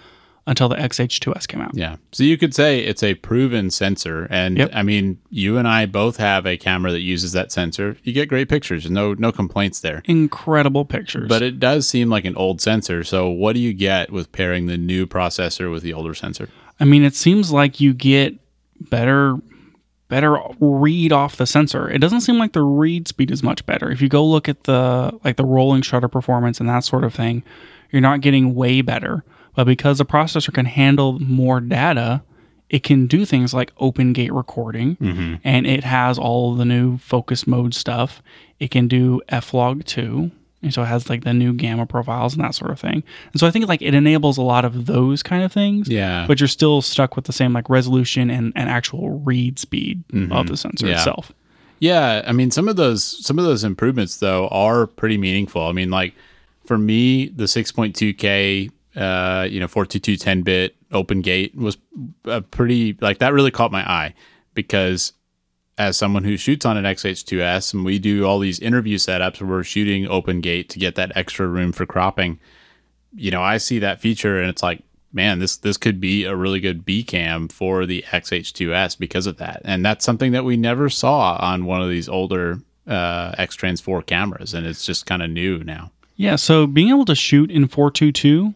[0.47, 1.73] until the XH2S came out.
[1.75, 1.97] Yeah.
[2.13, 4.27] So you could say it's a proven sensor.
[4.31, 4.71] And Yep.
[4.73, 7.97] I mean, you and I both have a camera that uses that sensor.
[8.03, 8.91] You get great pictures.
[8.91, 10.03] No, no complaints there.
[10.07, 11.29] Incredible pictures.
[11.29, 13.05] But it does seem like an old sensor.
[13.05, 16.49] So what do you get with pairing the new processor with the older sensor?
[16.81, 18.35] I mean, it seems like you get
[18.81, 19.37] better
[20.09, 21.89] better read off the sensor.
[21.89, 23.91] It doesn't seem like the read speed is much better.
[23.93, 27.15] If you go look at the like the rolling shutter performance and that sort of
[27.15, 27.45] thing,
[27.91, 29.23] you're not getting way better.
[29.55, 32.23] But because the processor can handle more data,
[32.71, 35.35] it can do things like open gate recording Mm-hmm.
[35.45, 38.23] and it has all the new focus mode stuff.
[38.59, 40.31] It can do F-Log 2.
[40.63, 43.03] And so it has like the new gamma profiles and that sort of thing.
[43.33, 45.89] And so I think like it enables a lot of those kind of things.
[45.89, 46.27] Yeah.
[46.27, 50.49] But you're still stuck with the same like resolution and, and actual read speed of
[50.49, 50.93] the sensor Mm-hmm.
[50.93, 50.99] Yeah.
[50.99, 51.33] itself.
[51.79, 55.63] Yeah, I mean some of those some of those improvements though are pretty meaningful.
[55.67, 56.15] I mean, like
[56.67, 61.79] for me, the 6.2K, uh, you know, 422 10 bit open gate was
[62.27, 64.15] a pretty like that really caught my eye
[64.55, 65.15] because
[65.81, 69.49] as someone who shoots on an XH2S and we do all these interview setups where
[69.49, 72.39] we're shooting open gate to get that extra room for cropping,
[73.15, 76.37] you know, I see that feature and it's like, man, this this could be a
[76.37, 79.63] really good B cam for the XH2S because of that.
[79.65, 83.81] And that's something that we never saw on one of these older uh, X Trans
[83.81, 85.93] 4 cameras, and it's just kind of new now.
[86.17, 88.55] Yeah, so being able to shoot in 422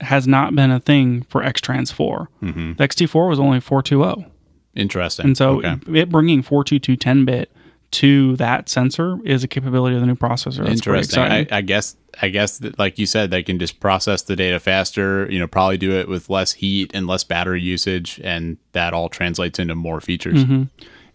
[0.00, 2.30] has not been a thing for X-Trans 4.
[2.42, 2.72] Mm-hmm.
[2.74, 4.33] The XT4 was only 420.
[4.74, 5.26] Interesting.
[5.26, 5.76] And so okay.
[6.00, 7.50] it bringing 422 10-bit
[7.92, 10.64] to that sensor is a capability of the new processor.
[10.64, 11.22] That's Interesting.
[11.22, 11.46] I.
[11.50, 15.30] I guess I guess that, like you said, they can just process the data faster.
[15.30, 19.08] You know, probably do it with less heat and less battery usage, and that all
[19.08, 20.44] translates into more features.
[20.44, 20.64] Mm-hmm.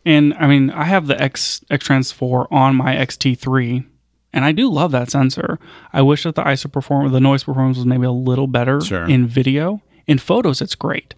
[0.05, 3.85] And I mean, I have the X X-Trans 4 on my XT3,
[4.31, 5.59] and I do love that sensor.
[5.91, 9.05] I wish that the ISO performance, the noise performance was maybe a little better Sure.
[9.05, 9.81] in video.
[10.07, 11.13] In photos, it's great.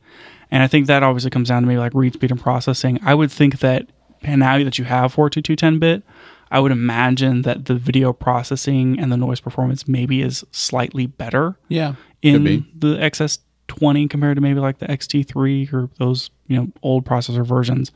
[0.52, 3.00] And I think that obviously comes down to maybe like read speed and processing.
[3.04, 3.88] I would think that
[4.24, 6.04] now that you have 42210 bit,
[6.52, 11.56] I would imagine that the video processing and the noise performance maybe is slightly better
[11.70, 12.66] Yeah, in be.
[12.78, 17.92] the XS20 compared to maybe like the XT3 or those you know old processor versions.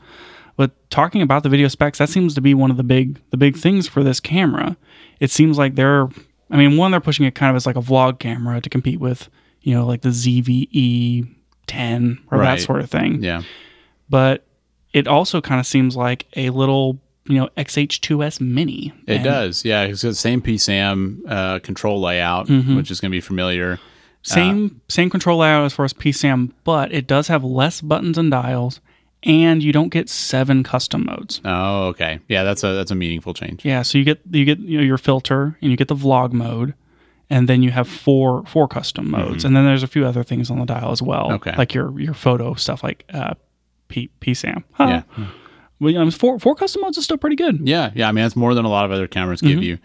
[0.56, 3.36] But talking about the video specs, that seems to be one of the big the
[3.36, 4.78] big things for this camera.
[5.20, 6.08] It seems like they're,
[6.50, 8.98] I mean, one they're pushing it kind of as like a vlog camera to compete
[9.00, 9.28] with
[9.60, 11.35] you know like the ZVE
[11.66, 12.56] 10 or Right.
[12.58, 13.22] that sort of thing.
[13.22, 13.42] Yeah,
[14.08, 14.44] But
[14.92, 18.92] it also kind of seems like a little you know XH2S Mini.
[19.06, 19.64] it And- does.
[19.64, 22.76] Yeah, it's got the same PSAM uh, control layout, Mm-hmm.
[22.76, 23.78] which is going to be familiar.
[24.22, 28.28] Same same control layout as far as PSAM, but it does have less buttons and
[28.30, 28.80] dials,
[29.22, 31.40] and you don't get seven custom modes.
[31.44, 32.18] Oh, okay.
[32.28, 33.64] Yeah, that's a that's a meaningful change.
[33.64, 36.32] Yeah, so you get you get you know, your filter and you get the vlog
[36.32, 36.74] mode,
[37.30, 40.50] and then you have four four custom modes, and then there's a few other things
[40.50, 41.34] on the dial as well, Mm-hmm.
[41.48, 41.54] Okay.
[41.56, 43.34] like your your photo stuff, like uh,
[43.88, 44.62] P, PSAM.
[44.72, 45.02] Huh.
[45.18, 45.26] Yeah.
[45.80, 47.66] well, you know, four four custom modes is still pretty good.
[47.68, 48.08] Yeah, yeah.
[48.08, 49.78] I mean, that's more than a lot of other cameras give you.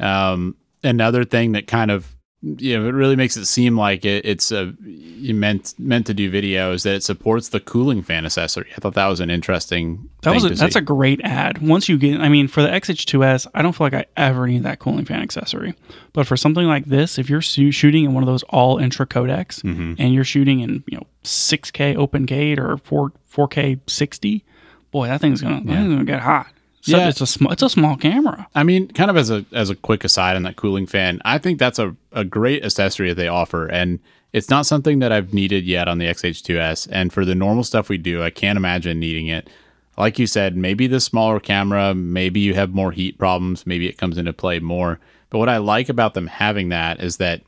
[0.00, 2.06] Um, another thing that kind of
[2.42, 6.72] know it really makes it seem like it, it's a meant meant to do video
[6.72, 8.68] is that it supports the cooling fan accessory.
[8.76, 10.08] I thought that was an interesting.
[10.22, 10.78] That was a, that's see.
[10.78, 11.58] a great ad.
[11.58, 14.62] Once you get, I mean, for the XH2S, I don't feel like I ever need
[14.62, 15.74] that cooling fan accessory.
[16.12, 19.06] But for something like this, if you're su- shooting in one of those all intra
[19.06, 19.94] codecs Mm-hmm.
[19.98, 24.44] and you're shooting in you know 6K open gate or 4 4K 60,
[24.92, 26.46] boy, that thing's gonna that thing's gonna get hot.
[26.88, 27.08] So Yeah.
[27.08, 28.48] it's a small it's a small camera.
[28.54, 31.38] I mean, kind of as a as a quick aside on that cooling fan, I
[31.38, 33.98] think that's a, a great accessory that they offer, and
[34.32, 36.88] it's not something that I've needed yet on the XH2S.
[36.92, 39.48] And for the normal stuff we do, I can't imagine needing it.
[39.96, 43.96] Like you said, maybe the smaller camera, maybe you have more heat problems, maybe it
[43.98, 45.00] comes into play more.
[45.30, 47.42] But what I like about them having that is that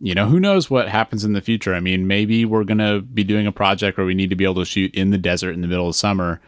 [0.00, 1.74] you know, who knows what happens in the future?
[1.74, 4.44] I mean, maybe we're going to be doing a project where we need to be
[4.44, 6.40] able to shoot in the desert in the middle of summer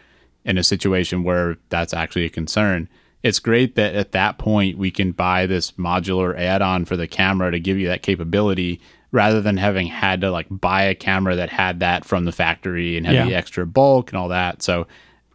[0.45, 2.89] in a situation where that's actually a concern.
[3.23, 7.07] It's great that at that point we can buy this modular add on for the
[7.07, 8.81] camera to give you that capability
[9.13, 12.97] rather than having had to like buy a camera that had that from the factory
[12.97, 13.25] and have Yeah.
[13.27, 14.63] the extra bulk and all that.
[14.63, 14.87] So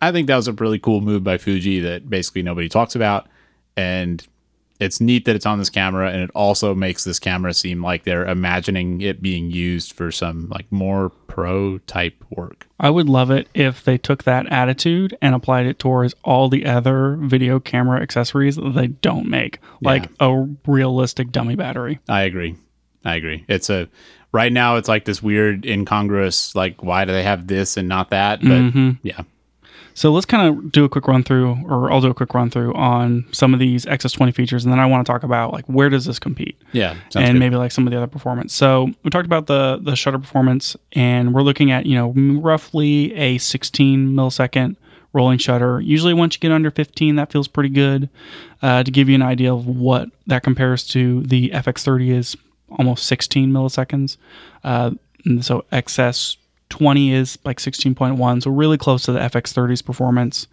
[0.02, 3.28] I think that was a really cool move by Fuji that basically nobody talks about.
[3.78, 4.26] And
[4.79, 8.03] it's neat that it's on this camera and it also makes this camera seem like
[8.03, 12.67] they're imagining it being used for some like more pro type work.
[12.79, 16.65] I would love it if they took that attitude and applied it towards all the
[16.65, 21.99] other video camera accessories that they don't make, like a realistic dummy battery.
[22.09, 22.55] I agree.
[23.05, 23.45] I agree.
[23.47, 23.88] It's a
[24.31, 28.09] right now it's like this weird incongruous like why do they have this and not
[28.09, 28.41] that?
[28.41, 28.91] But mm-hmm.
[29.03, 29.21] yeah.
[29.93, 32.49] So let's kind of do a quick run through, or I'll do a quick run
[32.49, 35.65] through on some of these XS20 features, and then I want to talk about like
[35.65, 36.95] where does this compete, Yeah.
[37.15, 37.39] And good.
[37.39, 38.53] maybe like some of the other performance.
[38.53, 42.11] So we talked about the the shutter performance, and we're looking at you know
[42.41, 44.76] roughly a 16 millisecond
[45.13, 45.80] rolling shutter.
[45.80, 48.09] Usually, once you get under 15, that feels pretty good.
[48.61, 52.36] Uh, to give you an idea of what that compares to, the FX30 is
[52.69, 54.17] almost 16 milliseconds.
[54.63, 54.91] Uh,
[55.41, 56.36] so XS
[56.70, 60.47] 20 is like 16.1, so really close to the FX30's performance.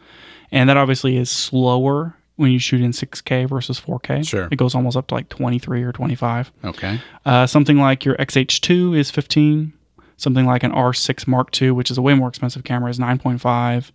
[0.51, 4.27] And that obviously is slower when you shoot in 6K versus 4K.
[4.27, 4.49] Sure.
[4.51, 6.53] It goes almost up to like 23 or 25.
[6.65, 7.01] Okay.
[7.25, 9.73] Uh, something like your XH2 is 15.
[10.19, 13.91] Something like an R6 Mark II, which is a way more expensive camera, is 9.5.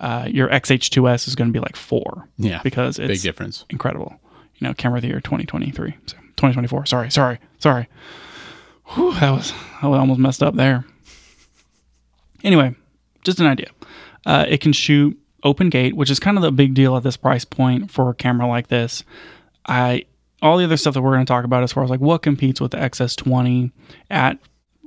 [0.00, 2.60] Uh, your XH2S is going to be like four Yeah.
[2.62, 3.64] because it's Big difference.
[3.70, 4.14] incredible.
[4.58, 5.96] You know, camera of the year 2023.
[6.06, 6.86] So 2024.
[6.86, 7.88] Sorry, sorry, sorry.
[8.94, 9.52] Whew, that was
[9.82, 10.84] I almost messed up there.
[12.44, 12.76] Anyway,
[13.24, 13.70] just an idea.
[14.24, 17.16] Uh, it can shoot open gate, which is kind of the big deal at this
[17.16, 19.02] price point for a camera like this.
[19.66, 20.04] I
[20.42, 22.22] all the other stuff that we're going to talk about as far as like what
[22.22, 23.72] competes with the XS20
[24.10, 24.38] at,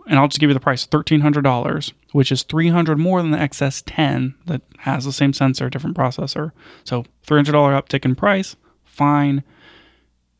[0.05, 3.21] and I'll just give you the price thirteen hundred dollars, which is three hundred more
[3.21, 6.51] than the XS10 that has the same sensor, different processor.
[6.83, 9.43] So three hundred dollar uptick in price, fine.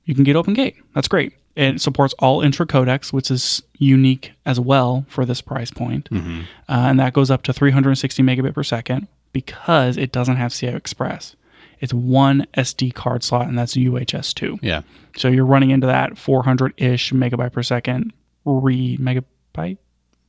[0.05, 0.77] You can get open gate.
[0.93, 1.33] That's great.
[1.57, 6.07] It supports all intra codecs, which is unique as well for this price point.
[6.11, 11.35] Uh, and that goes up to 360 megabit per second because it doesn't have CFexpress.
[11.79, 14.59] It's one SD card slot, and that's UHS2.
[14.61, 14.81] Yeah.
[15.15, 18.13] So you're running into that 400 ish megabyte per second
[18.45, 19.77] read, megabyte?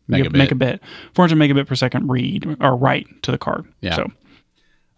[0.08, 0.48] Megabit.
[0.48, 0.80] Megabit.
[1.14, 3.66] 400 megabit per second read or write to the card.
[3.82, 3.96] Yeah.
[3.96, 4.12] So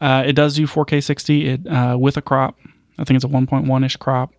[0.00, 2.56] uh, it does do 4K 60 it, uh, with a crop.
[2.98, 4.32] I think it's a 1.1 ish crop.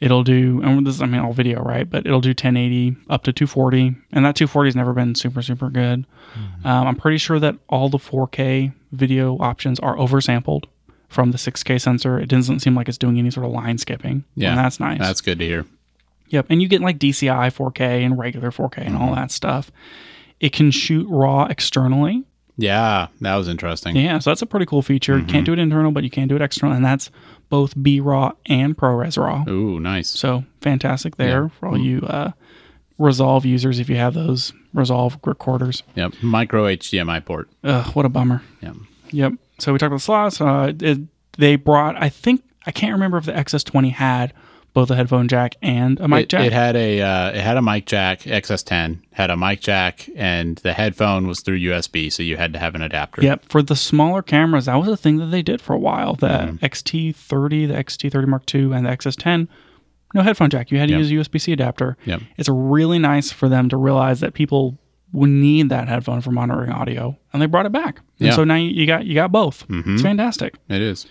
[0.00, 1.88] It'll do, and this is, I mean, all video, right?
[1.88, 3.96] But it'll do 1080 up to 240.
[4.12, 6.06] And that 240 has never been super, super good.
[6.34, 6.66] Hmm.
[6.66, 10.66] Um, I'm pretty sure that all the 4K video options are oversampled
[11.08, 12.18] from the 6K sensor.
[12.18, 14.24] It doesn't seem like it's doing any sort of line skipping.
[14.36, 14.50] Yeah.
[14.50, 15.00] And that's nice.
[15.00, 15.66] That's good to hear.
[16.28, 19.14] Yep, and you get like DCI 4K and regular 4K and all mm-hmm.
[19.14, 19.72] that stuff.
[20.40, 22.24] It can shoot RAW externally.
[22.58, 23.08] Yeah.
[23.20, 23.96] That was interesting.
[23.96, 25.18] Yeah, so that's a pretty cool feature.
[25.18, 27.10] You can't do it internal, but you can do it external, and that's
[27.48, 29.44] both B RAW and ProRes RAW.
[29.48, 30.08] Ooh, nice.
[30.08, 32.32] So fantastic there for all you uh,
[32.98, 35.82] Resolve users if you have those Resolve recorders.
[35.94, 36.14] Yep.
[36.22, 37.48] Micro HDMI port.
[37.64, 38.42] Ugh, what a bummer.
[38.60, 38.72] Yeah.
[39.10, 39.34] Yep.
[39.58, 40.40] So we talked about the slots.
[40.40, 40.98] Uh, it,
[41.38, 44.32] they brought, I think, I can't remember if the XS20 had
[44.74, 46.46] both a headphone jack and a mic it, jack.
[46.46, 48.20] it had a uh, it had a mic jack.
[48.20, 52.58] XS10 had a mic jack, and the headphone was through USB, so you had to
[52.58, 53.22] have an adapter.
[53.22, 53.46] Yep.
[53.48, 56.14] For the smaller cameras, that was a thing that they did for a while.
[56.14, 56.64] The Mm-hmm.
[56.64, 59.48] XT30, the XT30 Mark II, and the XS10,
[60.14, 60.70] no headphone jack.
[60.70, 60.98] You had to Yep.
[60.98, 61.96] use a USB C adapter.
[62.04, 62.22] Yep.
[62.36, 64.78] It's really nice for them to realize that people
[65.12, 67.98] would need that headphone for monitoring audio, and they brought it back.
[67.98, 68.28] And Yeah.
[68.28, 68.36] Mm-hmm.
[68.36, 69.64] so now you you got you got both.
[69.70, 70.54] It's fantastic.
[70.68, 71.06] It is.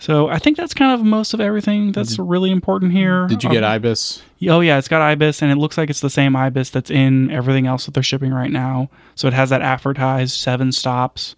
[0.00, 3.26] So I think that's kind of most of everything that's really important here.
[3.28, 4.22] Did you Um, get IBIS?
[4.48, 7.30] Oh yeah, it's got IBIS, and it looks like it's the same IBIS that's in
[7.30, 8.88] everything else that they're shipping right now.
[9.14, 11.36] So it has that advertised seven stops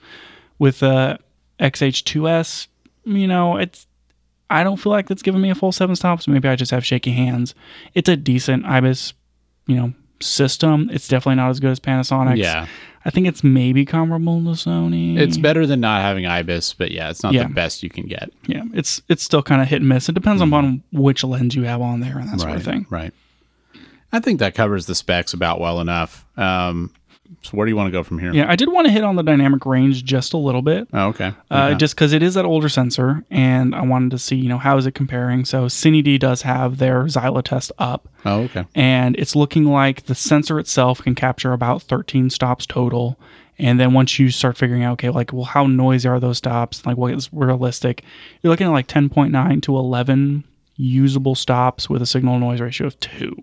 [0.60, 1.18] with the
[1.58, 2.68] XH2S.
[3.04, 3.86] You know, it's
[4.48, 6.28] I don't feel like that's giving me a full seven stops.
[6.28, 7.54] Maybe I just have shaky hands.
[7.94, 9.14] It's a decent IBIS,
[9.66, 10.88] you know, system.
[10.92, 12.38] It's definitely not as good as Panasonic's.
[12.38, 12.66] Yeah.
[13.04, 15.18] I think it's maybe comparable to Sony.
[15.18, 17.44] It's better than not having IBIS, but yeah, it's not Yeah.
[17.48, 18.30] the best you can get.
[18.46, 20.08] yeah, it's it's still kind of hit and miss.
[20.08, 22.86] It depends on which lens you have on there and that sort of thing.
[22.90, 23.12] Right.
[24.14, 26.26] I think that covers the specs about well enough.
[26.36, 26.92] Um,
[27.42, 28.32] so where do you want to go from here?
[28.32, 30.86] Yeah, I did want to hit on the dynamic range just a little bit.
[30.92, 31.32] Oh, okay.
[31.50, 31.74] uh, Okay.
[31.76, 34.76] just because it is that older sensor, and I wanted to see, you know, how
[34.76, 35.44] is it comparing.
[35.44, 38.64] So CineD does have their Xyla test up, oh, okay.
[38.74, 43.18] and it's looking like the sensor itself can capture about 13 stops total.
[43.58, 46.84] And then once you start figuring out, okay, like, well, how noisy are those stops?
[46.84, 48.02] Like, what is realistic?
[48.42, 50.44] You're looking at like 10.9 to 11
[50.76, 53.36] usable stops with a signal noise ratio of two.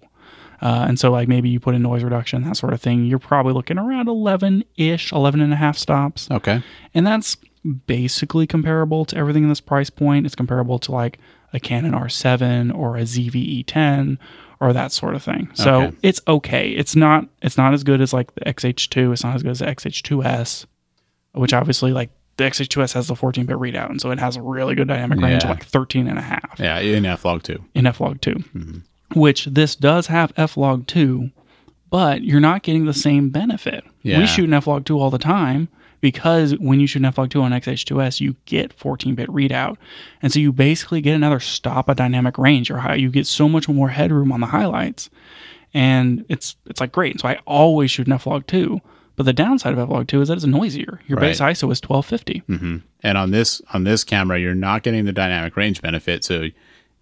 [0.62, 3.06] Uh, and so, like, maybe you put in noise reduction, that sort of thing.
[3.06, 6.30] You're probably looking around 11 ish, 11 and a half stops.
[6.30, 6.62] Okay.
[6.94, 7.38] And that's
[7.86, 10.26] basically comparable to everything in this price point.
[10.26, 11.18] It's comparable to like
[11.54, 14.18] a Canon R7 or a ZVE10
[14.62, 15.50] or that sort of thing.
[15.54, 15.96] So Okay.
[16.04, 16.70] it's okay.
[16.72, 19.14] It's not it's not as good as like the XH2.
[19.14, 20.66] It's not as good as the XH2S,
[21.34, 24.74] which obviously like the XH2S has the 14-bit readout, and so it has a really
[24.76, 27.62] good dynamic range of like 13 and a half Yeah, in F-Log 2.
[27.76, 28.82] in Flog2,
[29.14, 31.32] which this does have Flog2,
[31.90, 33.84] but you're not getting the same benefit.
[34.04, 34.20] Yeah.
[34.20, 35.68] We shoot in Flog2 all the time
[36.02, 39.78] because when you shoot in Flog2 on XH2S, you get 14-bit readout,
[40.22, 43.50] and so you basically get another stop of dynamic range, or how you get so
[43.50, 45.10] much more headroom on the highlights,
[45.74, 47.20] and it's it's like great.
[47.20, 48.82] So I always shoot in Flog2.
[49.16, 51.02] But the downside of Flog2 is that it's noisier.
[51.08, 52.42] Your base ISO is 1250.
[52.48, 52.78] Mm-hmm.
[53.04, 56.24] And on this on this camera, you're not getting the dynamic range benefit.
[56.24, 56.46] So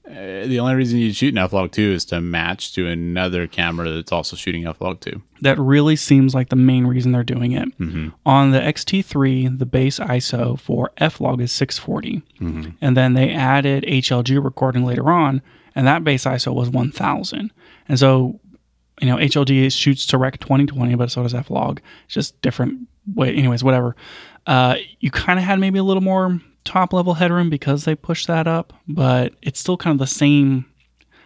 [0.10, 3.92] uh, the only reason you shoot an F-Log 2 is to match to another camera
[3.92, 5.22] that's also shooting F-Log 2.
[5.42, 7.68] That really seems like the main reason they're doing it.
[8.26, 12.24] On the XT3, the base ISO for F-Log is 640.
[12.82, 15.42] And then they added HLG recording later on,
[15.76, 17.52] and that base ISO was 1000.
[17.90, 18.40] And so,
[19.02, 21.82] you know, HLG shoots to Rec 2020, but so does F-Log.
[22.06, 23.36] It's just different way.
[23.36, 23.96] Anyways, whatever.
[24.46, 28.28] Uh, you kind of had maybe a little more top level headroom because they pushed
[28.28, 30.66] that up, but it's still kind of the same.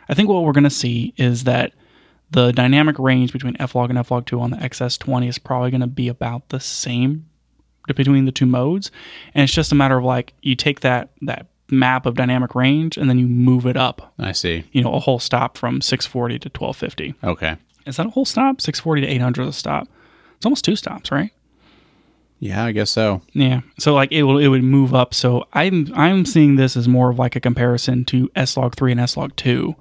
[0.08, 1.74] I think what we're going to see is that
[2.30, 6.08] the dynamic range between F-Log and F-Log2 on the XS20 is probably going to be
[6.08, 7.26] about the same
[7.96, 8.92] between the two modes.
[9.34, 12.98] And it's just a matter of like you take that that map of dynamic range
[12.98, 14.66] and then you move it up, I see.
[14.72, 17.16] you know, a whole stop from 640 to 1250.
[17.24, 17.58] Okay.
[17.86, 18.62] Is that a whole stop?
[18.62, 19.88] 640 to 800 is a stop.
[20.36, 21.32] It's almost two stops, right?
[22.42, 23.22] Yeah, I guess so.
[23.34, 23.62] Yeah.
[23.78, 25.14] So like it will it would move up.
[25.14, 29.02] So I'm I'm seeing this as more of like a comparison to S-Log 3 and
[29.02, 29.76] S-Log 2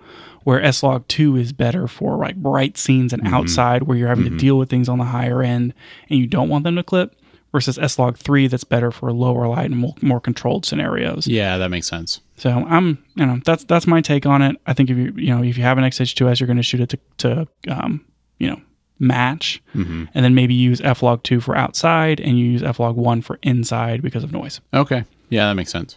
[0.45, 4.37] where S-Log 2 is better for like bright scenes and outside where you're having to
[4.37, 5.75] deal with things on the higher end
[6.09, 7.17] and you don't want them to clip
[7.51, 11.27] versus S-Log 3 that's better for lower light and more, more controlled scenarios.
[11.27, 12.21] Yeah, that makes sense.
[12.37, 14.57] So I'm, you know, that's that's my take on it.
[14.67, 16.81] I think if you, you know, if you have an XH2S, you're going to shoot
[16.81, 18.05] it to, to um,
[18.39, 18.61] you know,
[19.01, 20.05] match, mm-hmm.
[20.15, 24.03] and then maybe use F-Log two for outside, and you use F-Log one for inside
[24.03, 24.61] because of noise.
[24.73, 25.05] Okay.
[25.31, 25.97] Yeah, that makes sense.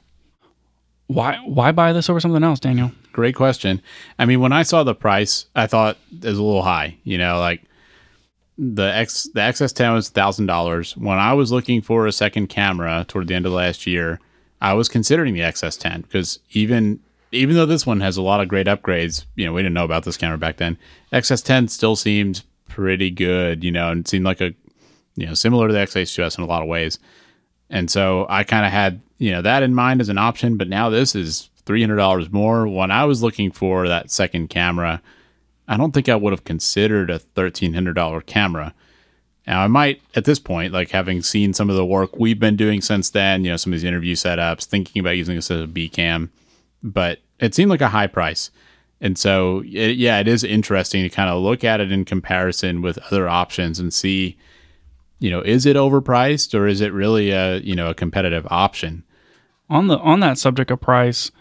[1.07, 2.91] Why why buy this over something else, Daniel?
[3.11, 3.81] Great question.
[4.17, 6.97] I mean, when I saw the price, I thought it was a little high.
[7.03, 7.61] You know, like
[8.57, 10.95] the X the XS10 was thousand dollars.
[10.95, 14.19] When I was looking for a second camera toward the end of last year,
[14.61, 17.01] I was considering the XS10 because even
[17.31, 19.85] even though this one has a lot of great upgrades, you know, we didn't know
[19.85, 20.77] about this camera back then.
[21.11, 24.53] XS10 still seemed pretty good, you know, and seemed like a
[25.15, 26.99] you know similar to the XH2S in a lot of ways.
[27.69, 30.67] And so I kind of had, you know, that in mind as an option, but
[30.67, 32.67] now this is $300 more.
[32.67, 35.01] When I was looking for that second camera,
[35.67, 38.73] I don't think I would have considered a $1,300 camera.
[39.47, 42.55] Now, I might, at this point, like having seen some of the work we've been
[42.55, 45.61] doing since then, you know, some of these interview setups, thinking about using this as
[45.61, 46.31] a B cam,
[46.81, 48.51] but it seemed like a high price.
[49.03, 52.81] And so, it, yeah, it is interesting to kind of look at it in comparison
[52.81, 54.37] with other options and see,
[55.19, 59.03] you know, is it overpriced or is it really a, you know, a competitive option?
[59.69, 61.31] On the on that subject of price,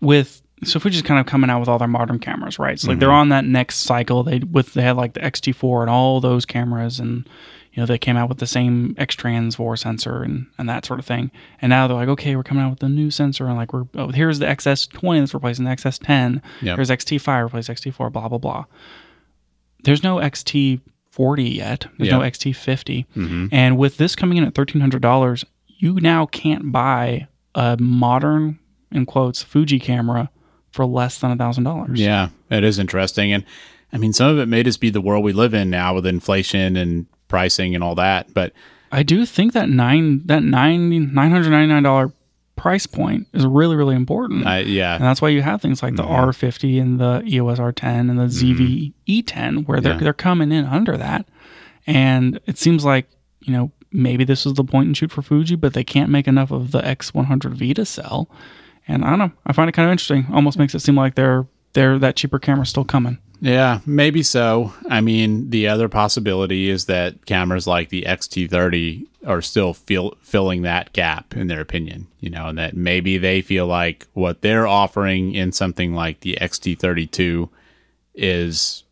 [0.00, 2.80] with so Fuji's kind of coming out with all their modern cameras, right?
[2.80, 3.16] So like they're mm-hmm.
[3.16, 4.22] on that next cycle.
[4.22, 7.28] They with they had like the XT4 and all those cameras, and
[7.76, 10.98] you know they came out with the same X-Trans 4 sensor and and that sort
[10.98, 11.30] of thing.
[11.60, 13.84] And now they're like, okay, we're coming out with the new sensor, and like we're
[13.94, 16.40] oh, here's the XS20 that's replacing the XS10.
[16.62, 16.76] Yep.
[16.76, 18.10] Here's XT5 replace XT4.
[18.10, 18.64] Blah blah blah.
[19.84, 21.86] There's no XT40 yet.
[21.98, 23.06] There's no XT50.
[23.14, 23.46] Mm-hmm.
[23.52, 28.58] And with this coming in at thirteen hundred dollars, you now can't buy a modern
[28.90, 30.30] in quotes Fuji camera
[30.70, 32.00] for less than a thousand dollars.
[32.00, 33.34] Yeah, it is interesting.
[33.34, 33.44] And
[33.92, 36.06] I mean, some of it may just be the world we live in now with
[36.06, 38.32] inflation and pricing and all that.
[38.34, 38.52] But
[38.92, 42.12] I do think that nine that nine nine hundred ninety nine dollar
[42.56, 44.46] price point is really really important.
[44.46, 46.30] I, yeah, and that's why you have things like the Mm-hmm.
[46.30, 49.98] R50 and the E EOS R10 and the ZV E10 where they're Yeah.
[49.98, 51.26] they're coming in under that.
[51.86, 53.06] And it seems like,
[53.40, 56.26] you know, maybe this is the point and shoot for Fuji, but they can't make
[56.26, 58.28] enough of the X100V to sell.
[58.88, 59.32] And I don't know.
[59.46, 60.26] I find it kind of interesting.
[60.32, 63.18] Almost makes it seem like they're they're that cheaper camera's still coming.
[63.40, 64.72] Yeah, maybe so.
[64.88, 70.62] I mean, the other possibility is that cameras like the XT30 are still feel, filling
[70.62, 72.06] that gap, in their opinion.
[72.20, 76.38] You know, and that maybe they feel like what they're offering in something like the
[76.40, 77.48] XT32
[78.14, 78.84] is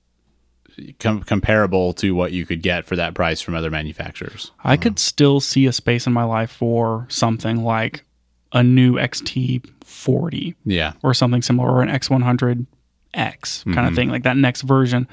[0.99, 4.51] com- comparable to what you could get for that price from other manufacturers.
[4.63, 4.83] I hmm.
[4.83, 8.05] could still see a space in my life for something like
[8.53, 11.89] a new XT40 Yeah, or something similar or an
[13.15, 13.87] X100X kind Mm-hmm.
[13.89, 15.09] of thing, like that next version.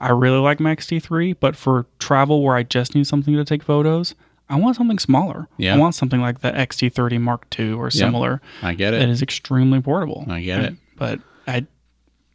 [0.00, 3.62] I really like my XT3, but for travel where I just need something to take
[3.62, 4.14] photos,
[4.48, 5.48] I want something smaller.
[5.58, 5.74] Yeah.
[5.74, 9.02] I want something like the XT30 Mark II or similar I get it.
[9.02, 9.08] it.
[9.08, 10.24] is extremely portable.
[10.28, 10.74] I get it.
[10.96, 11.66] But I,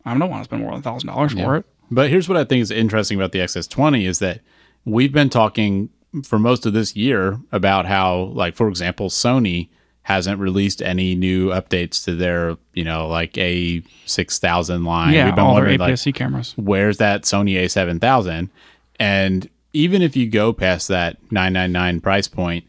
[0.06, 1.66] I don't want to spend more than thousand dollars for it.
[1.92, 4.40] But here's what I think is interesting about the XS20 is that
[4.86, 5.90] we've been talking
[6.24, 9.70] for most of this year about how, like, for example, Sony
[10.08, 15.14] hasn't released any new updates to their, you know, like a six thousand line.
[15.14, 16.54] Yeah, We've been all their wondering, like, APS-C cameras.
[16.56, 18.50] where's that Sony A7000?
[19.02, 22.64] And even if you go past that 999 price point,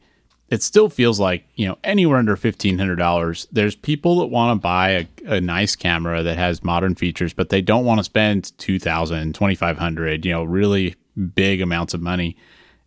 [0.49, 4.89] it still feels like, you know, anywhere under $1,500, there's people that want to buy
[4.91, 9.33] a, a nice camera that has modern features, but they don't want to spend 2000
[9.33, 10.97] 2500 you know, really
[11.37, 12.37] big amounts of money.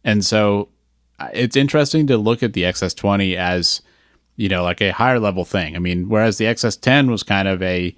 [0.04, 0.68] And so
[1.20, 3.82] uh, it's interesting to look at the XS20 as,
[4.36, 5.76] you know, like a higher level thing.
[5.76, 7.96] I mean, whereas the XS10 was kind of a,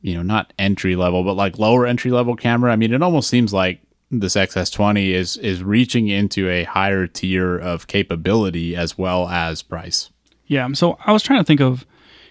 [0.00, 2.72] you know, not entry level, but like lower entry level camera.
[2.72, 3.80] I mean, it almost seems like
[4.10, 10.10] this XS20 is is reaching into a higher tier of capability as well as price.
[10.46, 10.72] Yeah.
[10.72, 11.86] So I was trying to think of,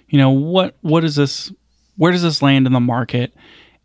[0.09, 1.51] you know, what what is this?
[1.97, 3.33] Where does this land in the market?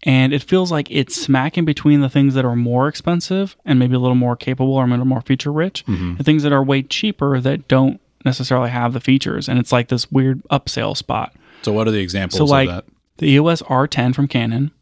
[0.05, 3.95] And it feels like it's smacking between the things that are more expensive and maybe
[3.95, 6.17] a little more capable or a little more feature rich, mm-hmm.
[6.17, 9.49] and things that are way cheaper that don't necessarily have the features.
[9.49, 11.35] And it's like this weird upsell spot.
[11.63, 12.85] So, what are the examples So like of that?
[13.19, 14.73] the EOS R10 from Canon,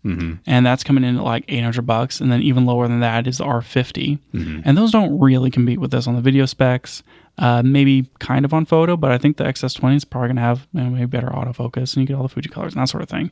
[0.47, 3.39] and that's coming in at like 800 bucks, and then even lower than that is
[3.39, 4.19] the R50,
[4.65, 7.03] and those don't really compete with this on the video specs.
[7.39, 10.67] Uh, maybe kind of on photo, but I think the XS20 is probably gonna have
[10.73, 13.03] you know, maybe better autofocus, and you get all the Fuji colors and that sort
[13.03, 13.31] of thing.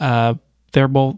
[0.00, 0.34] Uh,
[0.72, 1.16] they're both.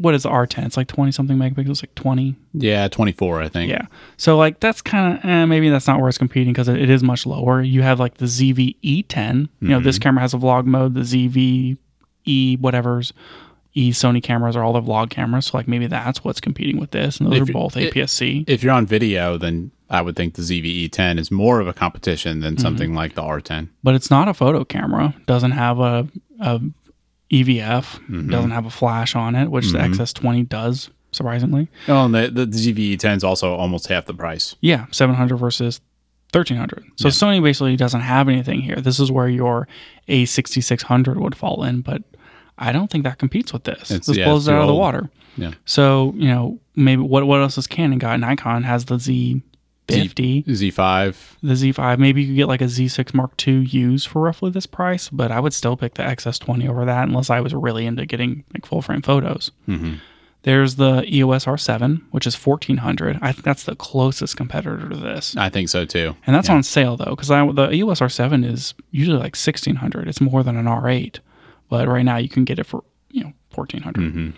[0.00, 0.64] What is the R10?
[0.66, 2.36] It's like 20 something megapixels, like 20.
[2.54, 3.70] Yeah, 24, I think.
[3.70, 3.86] Yeah.
[4.16, 6.88] So like that's kind of eh, maybe that's not where it's competing because it, it
[6.88, 7.60] is much lower.
[7.62, 9.48] You have like the ZV-E10.
[9.60, 10.94] You know, this camera has a vlog mode.
[10.94, 13.12] The ZV-E whatever's
[13.74, 15.46] E Sony cameras are all the vlog cameras.
[15.46, 18.44] So like maybe that's what's competing with this, and those If are both APS-C.
[18.46, 21.72] If you're on video, then I would think the ZVE 10 is more of a
[21.72, 22.40] competition Mm-hmm.
[22.42, 23.68] than something like the R10.
[23.82, 25.14] but it's not a photo camera.
[25.26, 26.08] Doesn't have a,
[26.40, 26.60] a
[27.30, 27.84] EVF.
[27.84, 28.30] Mm-hmm.
[28.30, 30.00] Doesn't have a flash on it, which the mm-hmm.
[30.00, 30.90] XS20 does.
[31.10, 34.56] Surprisingly, Oh, and the, the ZVE 10 is also almost half the price.
[34.60, 35.80] yeah, 700 versus
[36.32, 36.84] 1300.
[36.96, 38.76] So Sony basically doesn't have anything here.
[38.76, 39.66] This is where your
[40.08, 42.02] A6600 would fall in, but
[42.58, 43.90] I don't think that competes with this.
[43.90, 45.08] It's- this yeah, blows it out of the water.
[45.38, 45.52] Yeah.
[45.64, 48.20] So you know maybe what what else has Canon got?
[48.20, 49.40] Nikon has the
[49.88, 51.16] Z50, Z5.
[51.42, 51.98] the Z5.
[51.98, 55.30] Maybe you could get like a Z6 Mark II used for roughly this price, but
[55.30, 58.66] I would still pick the XS20 over that unless I was really into getting like
[58.66, 59.50] full frame photos.
[59.66, 59.94] Mm-hmm.
[60.42, 63.18] There's the EOS R7, which is 1400.
[63.20, 65.36] I think that's the closest competitor to this.
[65.36, 66.16] I think so too.
[66.26, 70.06] And that's on sale though, because the EOS R7 is usually like 1600.
[70.08, 71.18] It's more than an R8,
[71.68, 74.32] but right now you can get it for you know 1400.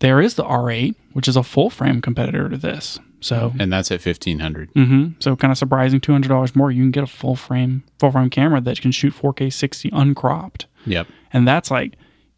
[0.00, 2.98] There is the R8, which is a full frame competitor to this.
[3.20, 4.70] So, And that's at 1500.
[4.74, 6.70] hmm so kind of surprising, two hundred dollars more.
[6.70, 10.66] You can get a full frame full frame camera that can shoot 4K 60 uncropped,
[10.86, 11.06] Yep.
[11.32, 11.94] and that's like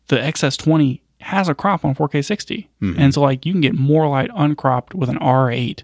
[0.08, 4.08] the XS20 has a crop on 4K 60, and so like you can get more
[4.08, 5.82] light uncropped with an R8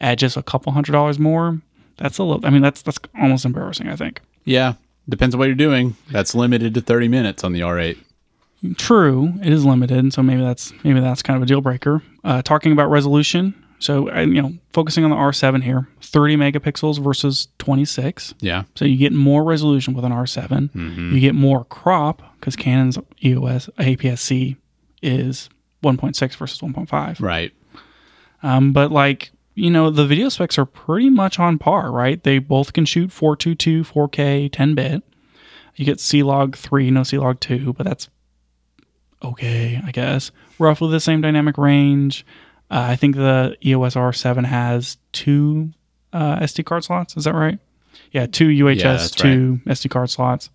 [0.00, 1.60] at just a couple hundred dollars more.
[1.96, 2.46] That's a little.
[2.46, 3.88] I mean, that's that's almost embarrassing.
[3.88, 4.20] I think.
[4.44, 4.74] Yeah.
[5.08, 5.94] Depends on what you're doing.
[6.10, 7.96] That's limited to 30 minutes on the R8.
[8.76, 12.02] True, it is limited, and so maybe that's maybe that's kind of a deal breaker.
[12.24, 17.48] Uh, talking about resolution, so you know, focusing on the R7 here, 30 megapixels versus
[17.58, 18.34] 26.
[18.40, 18.64] Yeah.
[18.74, 20.74] So you get more resolution with an R7.
[21.14, 24.56] You get more crop because Canon's EOS APS-C
[25.02, 25.48] is
[25.82, 27.20] 1.6 versus 1.5.
[27.20, 27.52] Right.
[28.42, 32.22] Um, but like you know, the video specs are pretty much on par, right?
[32.22, 35.02] They both can shoot 422, 4K, 10 bit.
[35.74, 38.08] You get C log three, no C log two, but that's
[39.22, 40.30] okay, I guess.
[40.58, 42.24] Roughly the same dynamic range.
[42.70, 45.72] Uh, I think the EOS R7 has two
[46.12, 47.16] uh, SD card slots.
[47.16, 47.58] Is that right?
[48.12, 50.50] Yeah, two UHS, that's two SD card slots.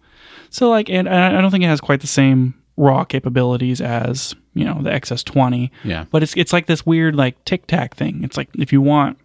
[0.49, 4.35] So like, and I I don't think it has quite the same raw capabilities as
[4.53, 5.69] you know the XS20.
[5.83, 6.05] Yeah.
[6.11, 8.23] But it's it's like this weird like tic tac thing.
[8.23, 9.17] It's like if you want,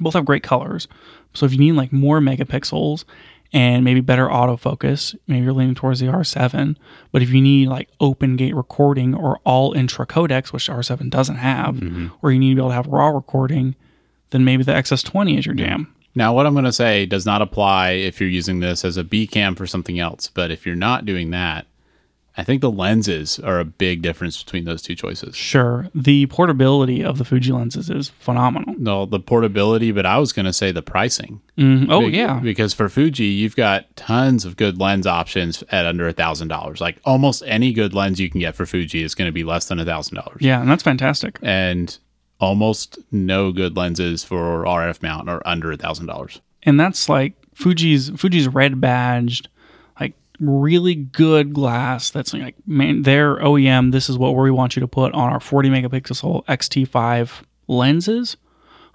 [0.00, 0.88] both have great colors.
[1.34, 3.04] So if you need like more megapixels
[3.52, 6.76] and maybe better autofocus, maybe you're leaning towards the R7.
[7.12, 11.36] But if you need like open gate recording or all intra codecs, which R7 doesn't
[11.36, 12.08] have, mm-hmm.
[12.20, 13.74] or you need to be able to have raw recording,
[14.30, 15.94] then maybe the XS20 is your jam.
[16.14, 19.04] Now, what I'm going to say does not apply if you're using this as a
[19.04, 20.28] B cam for something else.
[20.28, 21.66] But if you're not doing that,
[22.38, 25.34] I think the lenses are a big difference between those two choices.
[25.34, 28.76] Sure, the portability of the Fuji lenses is phenomenal.
[28.78, 31.40] No, the portability, but I was going to say the pricing.
[31.58, 31.88] Mhm.
[31.90, 36.06] Oh Be- yeah, Because for Fuji, you've got tons of good lens options at under
[36.06, 36.80] a thousand dollars.
[36.80, 39.66] Like almost any good lens you can get for Fuji is going to be less
[39.66, 40.38] than a thousand dollars.
[40.40, 41.38] yeah, and that's fantastic.
[41.42, 41.98] And
[42.40, 46.40] almost no good lenses for RF mount are under a thousand dollars.
[46.62, 49.48] and that's like Fuji's Fuji's red badged,
[50.40, 52.10] really good glass.
[52.10, 53.92] That's like man, their OEM.
[53.92, 58.36] This is what we want you to put on our 40 megapixel XT5 lenses,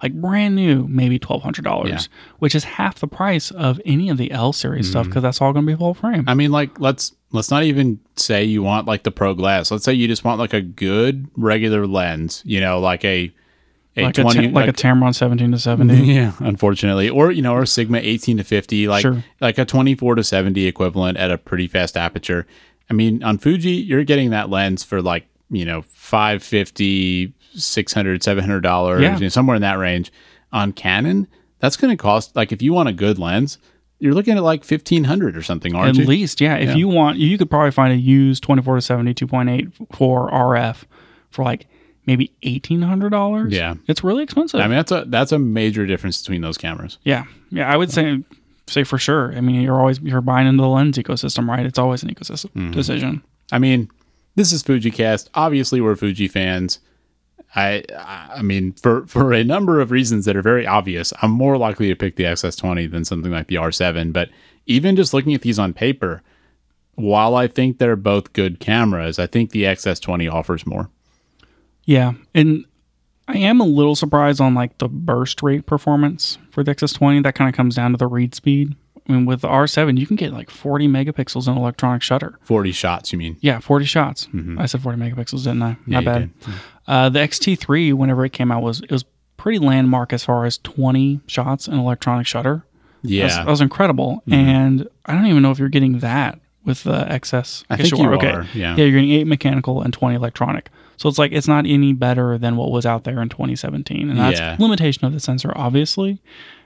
[0.02, 2.00] like brand new, maybe twelve hundred dollars, Yeah.
[2.38, 5.10] which is half the price of any of the L series stuff mm-hmm.
[5.10, 6.24] because that's all going to be full frame.
[6.26, 9.70] I mean, like let's let's not even say you want like the pro glass.
[9.70, 12.42] Let's say you just want like a good regular lens.
[12.44, 13.32] You know, like a
[13.96, 15.94] a like twenty a ta- like, a Tamron 17 to 70.
[16.12, 19.22] yeah, unfortunately, or you know, or a Sigma eighteen to fifty, like Sure.
[19.40, 22.46] like a twenty four to seventy equivalent at a pretty fast aperture.
[22.90, 25.82] I mean, on Fuji, you're getting that lens for like you know
[26.48, 29.14] 550 600 700 dollars Yeah.
[29.14, 30.12] you know, somewhere in that range
[30.52, 31.28] on canon
[31.60, 33.58] that's going to cost like if you want a good lens
[34.00, 36.56] you're looking at like 1500 or something aren't At you least, yeah.
[36.56, 36.74] If Yeah.
[36.74, 40.82] you want, you could probably find a used 24 to 70 2.8 for RF
[41.30, 41.66] for like
[42.06, 43.50] maybe $1,800.
[43.50, 43.74] Yeah.
[43.88, 44.60] It's really expensive.
[44.60, 47.90] i mean that's a that's a major difference between those cameras Yeah, yeah, I would
[47.90, 48.22] say
[48.66, 49.34] say for sure.
[49.36, 51.66] I mean, you're always you're buying into the lens ecosystem, right?
[51.66, 52.70] It's always an ecosystem Mm-hmm.
[52.72, 53.22] decision.
[53.52, 53.90] I mean,
[54.36, 55.28] this is FujiCast.
[55.34, 56.78] Obviously, we're Fuji fans.
[57.56, 57.84] I,
[58.36, 61.88] I mean, for for a number of reasons that are very obvious, I'm more likely
[61.88, 64.12] to pick the XS20 than something like the R7.
[64.12, 64.30] But
[64.66, 66.22] even just looking at these on paper,
[66.96, 70.90] while I think they're both good cameras, I think the XS20 offers more.
[71.86, 72.64] Yeah, and
[73.28, 77.22] I am a little surprised on like the burst rate performance for the XS20.
[77.22, 78.74] That kind of comes down to the read speed.
[79.08, 82.38] I mean, with the R7, you can get like 40 megapixels in electronic shutter.
[82.40, 83.36] 40 shots, you mean?
[83.40, 84.28] Yeah, 40 shots.
[84.58, 85.72] I said 40 megapixels, didn't I?
[85.72, 85.92] Mm-hmm.
[85.92, 86.40] Yeah, Not bad.
[86.40, 86.54] did.
[86.86, 89.04] Uh, the XT3, whenever it came out, was it was
[89.36, 92.64] pretty landmark as far as 20 shots in electronic shutter.
[93.02, 93.26] That was- Yeah.
[93.28, 93.44] Mm-hmm.
[93.44, 94.22] that was incredible.
[94.30, 97.64] And I don't even know if you're getting that with the XS.
[97.68, 98.48] I guess think you are, Okay.
[98.54, 98.74] yeah.
[98.74, 100.70] yeah, you're getting eight mechanical and 20 electronic.
[100.96, 104.18] So it's like it's not any better than what was out there in 2017, and
[104.18, 104.56] that's Yeah.
[104.58, 106.20] limitation of the sensor, obviously.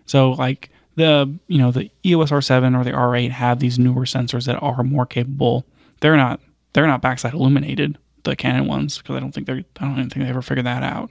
[0.07, 4.47] So like the you know the EOS R7 or the R8 have these newer sensors
[4.47, 5.65] that are more capable.
[6.01, 6.41] They're not
[6.73, 10.11] they're not backside illuminated the Canon ones because I don't think they're I don't even
[10.11, 11.11] think they ever figured that out.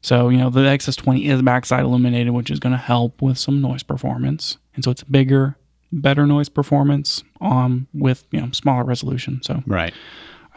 [0.00, 3.60] So, you know, the XS20 is backside illuminated, which is going to help with some
[3.60, 4.56] noise performance.
[4.76, 5.56] And so it's bigger,
[5.90, 9.40] better noise performance um, with, you know, smaller resolution.
[9.42, 9.92] So Right.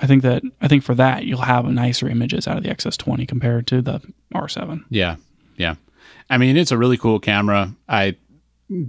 [0.02, 3.28] I think that, I think for that, you'll have nicer images out of the XS20
[3.28, 4.02] compared to the
[4.34, 4.84] R7.
[4.90, 5.18] Yeah.
[5.58, 5.76] Yeah.
[6.30, 7.74] I mean, it's a really cool camera.
[7.88, 8.16] I,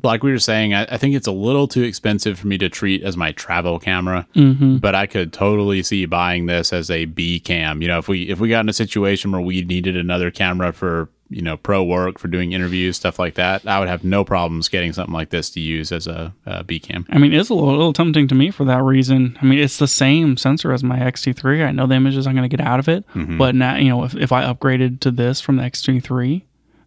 [0.03, 2.69] like we were saying, I, I think it's a little too expensive for me to
[2.69, 4.77] treat as my travel camera, Mm-hmm.
[4.79, 7.83] but I could totally see buying this as a B cam.
[7.83, 10.73] You know, if we, if we got in a situation where we needed another camera
[10.73, 14.25] for, you know, pro work, for doing interviews, stuff like that, I would have no
[14.25, 17.07] problems getting something like this to use as a, a B cam.
[17.11, 19.39] I mean, it's a little, little tempting to me for that reason.
[19.41, 21.67] I mean, it's the same sensor as my XT3.
[21.67, 23.39] I know the images I'm going to get out of it, mm-hmm.
[23.39, 26.43] but now, you know, if, if I upgraded to this from the XT3,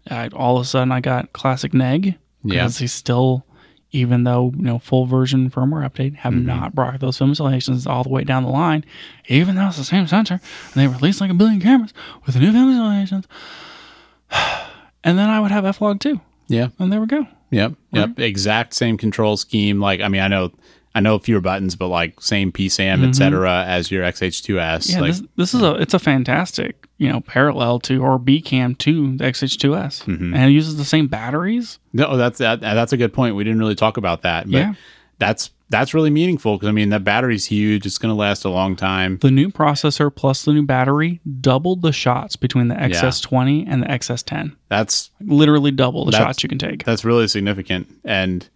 [0.10, 2.16] I, all of a sudden I got classic neg Yeah.
[2.44, 3.46] because they still,
[3.92, 6.46] even though you know full version firmware update, have mm-hmm.
[6.46, 8.86] not brought those film simulations all the way down the line.
[9.28, 11.94] Even though it's the same sensor, and they released like a billion cameras
[12.26, 13.26] with the new film simulations,
[15.04, 16.70] and then I would have F-Log 2, Yeah.
[16.80, 17.28] and there we go.
[17.52, 17.74] Yep.
[17.92, 18.20] Yep.
[18.20, 19.80] Exact same control scheme.
[19.80, 20.52] Like, I mean, I know,
[20.94, 24.92] I know fewer buttons, but like same PSAM, et cetera, as your XH2S.
[24.92, 28.42] Yeah, like, this, this is a it's a fantastic you know parallel to or B
[28.42, 30.34] cam to the XH2S, Mm-hmm.
[30.34, 31.80] and it uses the same batteries.
[31.94, 32.62] no, that's that.
[32.62, 33.36] That's a good point.
[33.36, 34.74] We didn't really talk about that, but Yeah.
[35.20, 37.86] that's that's really meaningful because I mean that battery's huge.
[37.86, 39.18] It's going to last a long time.
[39.18, 43.88] The new processor plus the new battery doubled the shots between the XS20 and the
[43.88, 44.56] XS10.
[44.70, 46.84] That's Literally double the shots you can take.
[46.84, 48.48] that's really significant, and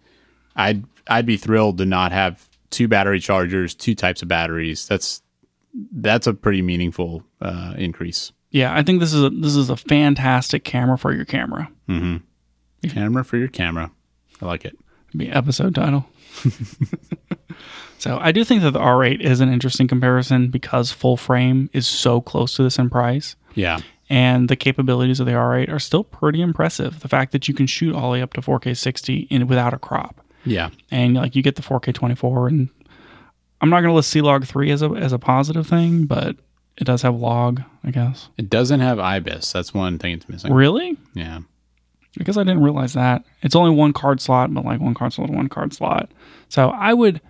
[0.56, 4.86] I'd I'd be thrilled to not have two battery chargers, two types of batteries.
[4.86, 5.22] That's
[5.92, 8.32] that's a pretty meaningful uh, increase.
[8.50, 11.70] Yeah, I think this is a this is a fantastic camera for your camera.
[12.88, 13.90] Camera for your camera.
[14.40, 14.76] I like it.
[15.16, 16.06] Be episode title.
[17.98, 21.86] so I do think that the R8 is an interesting comparison because full frame is
[21.86, 23.36] so close to this in price.
[23.54, 23.80] Yeah.
[24.08, 27.00] and the capabilities of the R8 are still pretty impressive.
[27.00, 29.74] The fact that you can shoot all the way up to 4K 60 in without
[29.74, 30.70] a crop, Yeah.
[30.90, 32.68] and like you get the 4K 24, and
[33.60, 36.36] I'm not going to list C-Log 3 as a as a positive thing, but
[36.76, 38.28] it does have log, I guess.
[38.38, 39.52] It doesn't have IBIS.
[39.52, 40.52] That's one thing it's missing.
[40.52, 40.96] Really?
[41.14, 41.40] Yeah.
[42.18, 43.24] I guess I didn't realize that.
[43.42, 46.10] It's only one card slot, but like one card slot, one card slot.
[46.48, 47.20] So I would,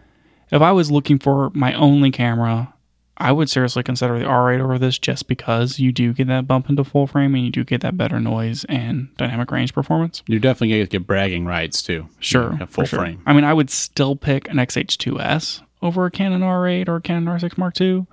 [0.50, 2.72] if I was looking for my only camera,
[3.18, 6.70] I would seriously consider the R8 over this just because you do get that bump
[6.70, 10.22] into full frame and you do get that better noise and dynamic range performance.
[10.26, 12.08] You're definitely to get bragging rights too.
[12.18, 13.00] Sure, You full sure.
[13.00, 13.20] frame.
[13.26, 17.26] I mean, I would still pick an XH2S over a Canon R8 or a Canon
[17.26, 18.06] R6 Mark II.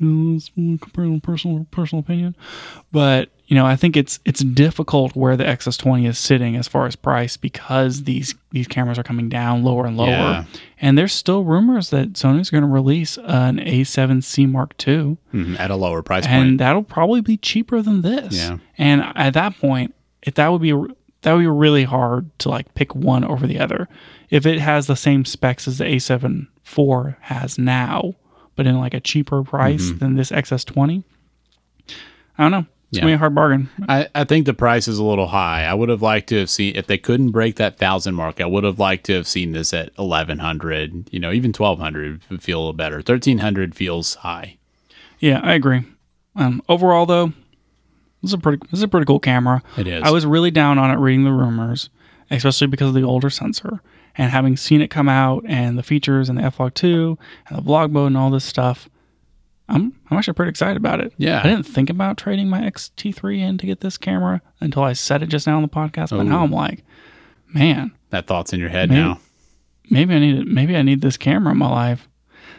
[0.00, 2.34] Mm, it's my Personal, personal, personal opinion,
[2.90, 6.86] but you know, I think it's it's difficult where the XS20 is sitting as far
[6.86, 10.44] as price because these these cameras are coming down lower and lower, Yeah.
[10.80, 15.70] and there's still rumors that Sony's going to release an A7C Mark II Mhm, At
[15.70, 16.58] a lower price and point.
[16.58, 18.34] that'll probably be cheaper than this.
[18.36, 18.58] Yeah.
[18.78, 20.72] And at that point, if that would be
[21.22, 23.88] that would be really hard to like pick one over the other.
[24.30, 28.14] If it has the same specs as the A7 IV has now,
[28.56, 31.04] but in like a cheaper price than this XS20,
[32.38, 32.66] I don't know.
[32.94, 33.68] It's gonna be a hard bargain.
[33.88, 35.64] I, I think the price is a little high.
[35.64, 38.40] I would have liked to have seen if they couldn't break that thousand mark.
[38.40, 41.08] I would have liked to have seen this at eleven hundred.
[41.12, 43.02] You know, even twelve hundred would feel a little better.
[43.02, 44.58] Thirteen hundred feels high.
[45.18, 45.82] Yeah, I agree.
[46.36, 47.28] Um, overall, though,
[48.22, 49.62] this is a pretty this is a pretty cool camera.
[49.76, 50.02] It is.
[50.02, 51.90] I was really down on it reading the rumors,
[52.30, 53.80] especially because of the older sensor
[54.16, 57.18] and having seen it come out and the features and the F-Log 2
[57.48, 58.88] and the vlog mode and all this stuff.
[59.68, 61.12] I'm I'm actually pretty excited about it.
[61.16, 61.40] Yeah.
[61.40, 65.22] I didn't think about trading my XT3 in to get this camera until I said
[65.22, 66.10] it just now on the podcast.
[66.10, 66.84] But now I'm like,
[67.52, 69.20] man, That thought's in your head Maybe- now.
[69.90, 70.46] maybe I need.
[70.46, 72.08] Maybe I need this camera in my life.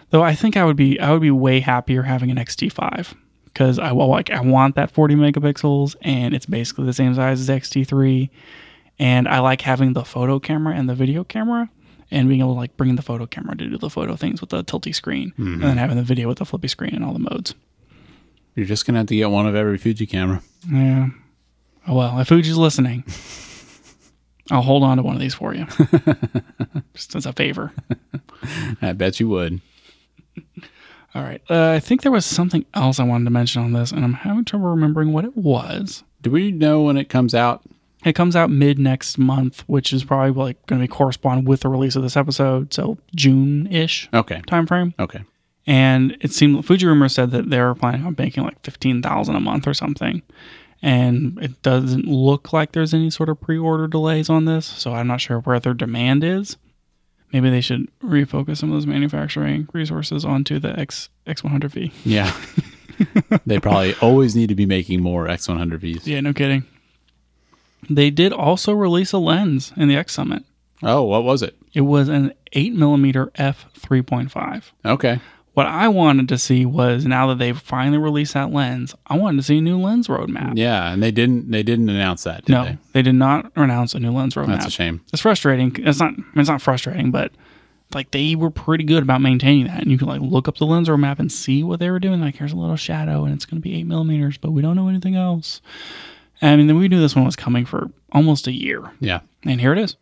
[0.09, 3.13] Though I think I would be I would be way happier having an XT5
[3.45, 7.39] because I well, like I want that 40 megapixels and it's basically the same size
[7.39, 8.29] as XT3,
[8.99, 11.69] and I like having the photo camera and the video camera.
[12.15, 14.41] And being able to like bring in the photo camera to do the photo things
[14.41, 17.13] with the tilty screen, and then having the video with the flippy screen and all
[17.13, 17.53] the modes.
[18.55, 20.41] You're just gonna have to get one of every Fuji camera.
[20.71, 21.09] Yeah.
[21.87, 23.03] Oh well, if Fuji's listening,
[24.51, 25.65] I'll hold on to one of these for you,
[26.93, 27.73] just as a favor.
[28.81, 29.61] I bet you would.
[31.13, 31.41] All right.
[31.49, 34.13] Uh, I think there was something else I wanted to mention on this, and I'm
[34.13, 36.03] having trouble remembering what it was.
[36.21, 37.61] Do we know when it comes out?
[38.05, 41.61] It comes out mid next month, which is probably like going to be correspond with
[41.61, 44.41] the release of this episode, so June ish Okay.
[44.47, 44.93] time frame.
[44.99, 45.23] Okay.
[45.67, 49.35] And it seemed Fuji Rumor said that they were planning on making like fifteen thousand
[49.35, 50.21] a month or something,
[50.83, 54.65] and it doesn't look like there's any sort of pre-order delays on this.
[54.67, 56.57] So I'm not sure where their demand is.
[57.33, 61.91] Maybe they should refocus some of those manufacturing resources onto the X X100V.
[62.05, 62.31] Yeah.
[63.47, 66.05] they probably always need to be making more X100Vs.
[66.05, 66.63] Yeah, no kidding.
[67.89, 70.43] They did also release a lens in the X Summit.
[70.83, 71.55] Oh, what was it?
[71.73, 74.71] It was an 8mm f 3.5.
[74.85, 75.19] Okay.
[75.53, 79.37] What I wanted to see was now that they've finally released that lens, I wanted
[79.37, 80.57] to see a new lens roadmap.
[80.57, 82.77] Yeah, and they didn't they didn't announce that, did no, they?
[82.91, 83.01] they?
[83.01, 84.47] did not announce a new lens roadmap.
[84.47, 85.01] That's a shame.
[85.13, 85.73] It's frustrating.
[85.79, 86.11] It's not.
[86.11, 87.31] I mean, it's not frustrating, but
[87.93, 90.65] like they were pretty good about maintaining that, and you can like look up the
[90.65, 92.19] lens roadmap and see what they were doing.
[92.19, 94.75] Like here's a little shadow, and it's going to be eight millimeters, but we don't
[94.75, 95.61] know anything else.
[96.41, 99.21] I mean, then we knew this one was coming for almost a year, Yeah.
[99.43, 99.95] and here it is.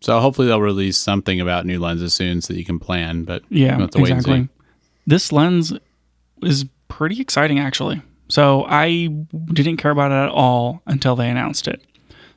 [0.00, 3.42] So hopefully they'll release something about new lenses soon so that you can plan, but
[3.48, 4.48] Yeah, we'll have to wait and exactly.
[5.06, 5.72] This lens
[6.42, 8.02] is pretty exciting, actually.
[8.28, 9.06] So I
[9.52, 11.82] didn't care about it at all until they announced it.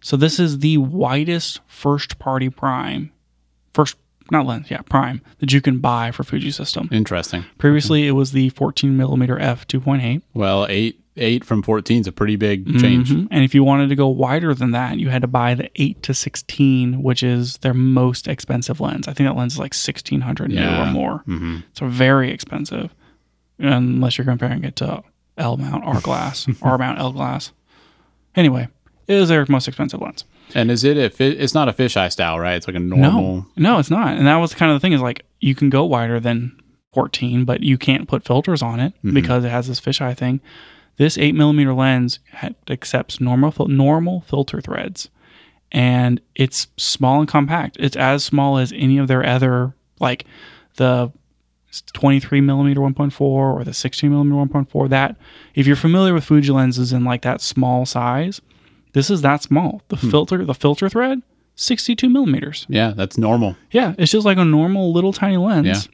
[0.01, 3.11] So this is the widest first-party prime,
[3.73, 3.95] first
[4.31, 6.89] not lens, yeah, prime that you can buy for Fuji System.
[6.91, 7.45] Interesting.
[7.57, 12.11] Previously, it was the 14 millimeter f 2.8, Well, eight eight from fourteen is a
[12.11, 13.11] pretty big change.
[13.11, 13.27] Mhm.
[13.31, 16.01] and if you wanted to go wider than that, you had to buy the 8
[16.03, 19.07] to 16, which is their most expensive lens.
[19.07, 20.89] I think that lens is like 1600 new Yeah.
[20.89, 21.17] or more.
[21.25, 22.93] hmm So very expensive,
[23.59, 25.03] unless you're comparing it to
[25.37, 27.51] L mount R glass, R mount L glass.
[28.35, 28.67] Anyway,
[29.07, 30.23] it is their most expensive lens.
[30.55, 32.55] And is it a fi- it's not a fisheye style, right?
[32.55, 33.21] It's like a normal.
[33.21, 34.17] No, no, it's not.
[34.17, 36.55] And that was kind of the thing is like you can go wider than
[36.93, 40.39] 14, but you can't put filters on it because it has this fisheye thing.
[40.97, 42.19] This eight millimeter lens
[42.69, 45.09] accepts normal normal filter threads,
[45.71, 47.77] and it's small and compact.
[47.79, 50.25] It's as small as any of their other like
[50.75, 51.11] the
[51.93, 54.89] 23 millimeter 1.4 or the 16 millimeter 1.4.
[54.89, 55.15] That
[55.53, 58.41] if you're familiar with Fuji lenses in like that small size,
[58.93, 59.81] this is that small.
[59.89, 60.09] The hmm.
[60.09, 61.21] filter the filter thread
[61.55, 62.65] 62 millimeters.
[62.69, 63.55] Yeah, that's normal.
[63.71, 65.93] Yeah, it's just like a normal little tiny lens, Yeah.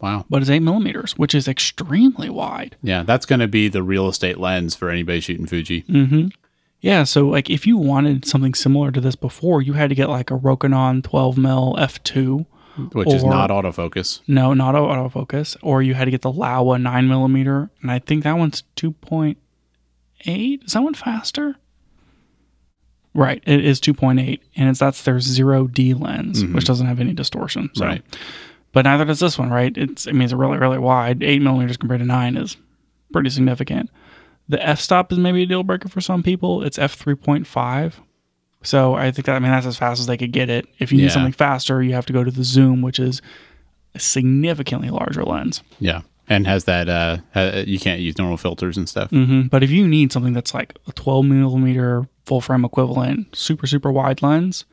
[0.00, 0.26] Wow.
[0.28, 2.76] but it's eight millimeters, which is extremely wide.
[2.82, 5.82] Yeah, that's going to be the real estate lens for anybody shooting Fuji.
[5.82, 6.28] Mm-hmm.
[6.80, 10.08] Yeah, so like if you wanted something similar to this before, you had to get
[10.10, 12.46] like a Rokinon 12 mil f2.
[12.92, 14.20] which is not autofocus.
[14.28, 15.56] No, not autofocus.
[15.62, 19.36] Or you had to get the Laowa 9 millimeter, and I think that one's 2.8.
[20.64, 21.56] Is that one faster?
[23.14, 27.14] Right, it is 2.8, and it's that's their zero D lens, which doesn't have any
[27.14, 27.70] distortion.
[27.72, 27.86] So.
[27.86, 28.02] Right.
[28.72, 29.76] But neither does this one, right?
[29.76, 31.22] It's I mean it's really really wide.
[31.22, 32.56] Eight millimeters compared to nine is
[33.12, 33.90] pretty significant.
[34.48, 36.62] The f stop is maybe a deal breaker for some people.
[36.62, 38.00] It's f three point five.
[38.62, 40.66] So I think that I mean that's as fast as they could get it.
[40.78, 41.04] If you Yeah.
[41.04, 43.22] need something faster, you have to go to the zoom, which is
[43.94, 45.62] a significantly larger lens.
[45.80, 46.02] Yeah.
[46.28, 49.10] And has that, uh, you can't use normal filters and stuff.
[49.10, 53.68] hmm But if you need something that's like a 12 millimeter full frame equivalent, super,
[53.68, 54.64] super wide lens,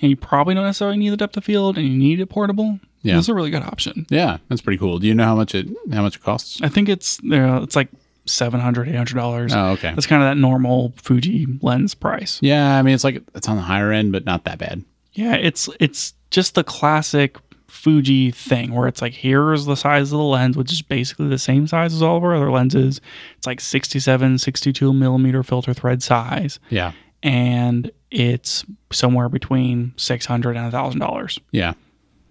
[0.00, 2.78] and you probably don't necessarily need the depth of field and you need it portable,
[3.02, 3.18] Yeah.
[3.18, 4.06] is a really good option.
[4.10, 4.98] Yeah, that's pretty cool.
[4.98, 6.60] Do you know how much it, how much it costs?
[6.62, 7.88] I think it's uh, it's like
[8.26, 9.52] 700 $800.
[9.54, 9.92] Oh, okay.
[9.94, 12.38] That's kind of that normal Fuji lens price.
[12.42, 14.84] Yeah, I mean, it's like, it's on the higher end, but not that bad.
[15.12, 17.38] Yeah, it's it's just the classic
[17.68, 21.38] Fuji thing where it's like here's the size of the lens, which is basically the
[21.38, 23.00] same size as all of our other lenses.
[23.38, 26.92] It's like 67, 62 millimeter filter thread size, Yeah.
[27.26, 31.38] And it's somewhere between six hundred and a thousand dollars.
[31.50, 31.74] Yeah.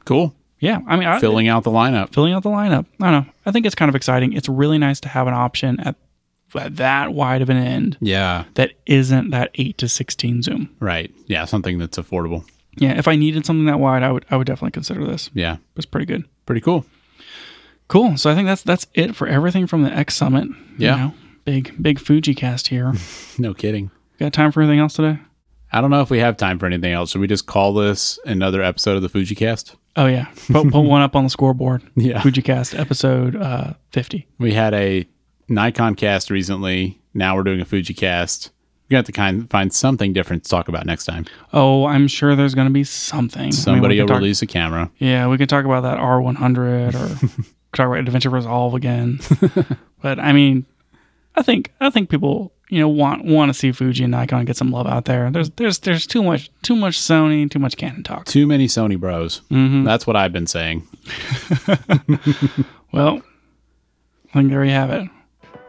[0.05, 0.33] Cool.
[0.59, 2.13] Yeah, I mean, I, Filling out the lineup.
[2.13, 2.85] filling out the lineup.
[3.01, 3.33] I don't know.
[3.45, 4.33] I think it's kind of exciting.
[4.33, 5.95] It's really nice to have an option at,
[6.55, 8.45] at that wide of an end Yeah.
[8.53, 10.69] that isn't that eight to sixteen zoom.
[10.79, 11.11] Right.
[11.27, 11.43] Yeah.
[11.45, 12.45] Something that's affordable.
[12.77, 15.29] Yeah, if I needed something that wide, I would I would definitely consider this.
[15.33, 15.57] Yeah.
[15.75, 16.23] It's pretty good.
[16.45, 16.85] Pretty cool.
[17.87, 18.17] Cool.
[18.17, 20.45] So I think that's that's it for everything from the X Summit.
[20.47, 20.95] You Yeah.
[20.97, 22.93] know, big big Fuji cast here.
[23.37, 23.91] No kidding.
[24.19, 25.19] Got time for anything else today?
[25.71, 27.11] I don't know if we have time for anything else.
[27.11, 29.75] Should we just call this another episode of the FujiCast?
[29.97, 31.81] Oh yeah, put, put one up on the scoreboard.
[31.95, 32.21] Yeah.
[32.21, 34.27] FujiCast episode uh, fifty.
[34.39, 35.07] We had a
[35.49, 37.01] Nikon cast recently.
[37.13, 38.49] Now we're doing a FujiCast.
[38.49, 41.25] We're gonna have to kind find something different to talk about next time.
[41.53, 43.41] Oh, I'm sure there's going to be something.
[43.41, 44.91] I mean, Somebody will talk- release a camera.
[44.99, 47.43] Yeah, we could talk about that R100 or
[47.75, 49.19] talk about Adventure Resolve again.
[50.01, 50.65] but I mean,
[51.35, 54.57] I think I think people you know want want to see Fuji and Nikon get
[54.57, 55.29] some love out there.
[55.31, 58.25] There's there's there's too much too much Sony, too much Canon talk.
[58.25, 59.41] Too many Sony bros.
[59.51, 59.83] Mm-hmm.
[59.83, 60.87] That's what I've been saying.
[62.95, 63.21] Well,
[64.29, 65.09] I think there you have it.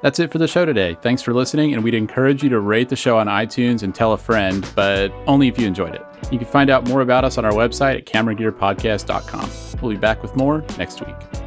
[0.01, 0.97] That's it for the show today.
[1.03, 4.13] Thanks for listening, and we'd encourage you to rate the show on iTunes and tell
[4.13, 6.03] a friend, but only if you enjoyed it.
[6.31, 9.81] You can find out more about us on our website at cameragearpodcast.com.
[9.83, 11.46] We'll be back with more next week.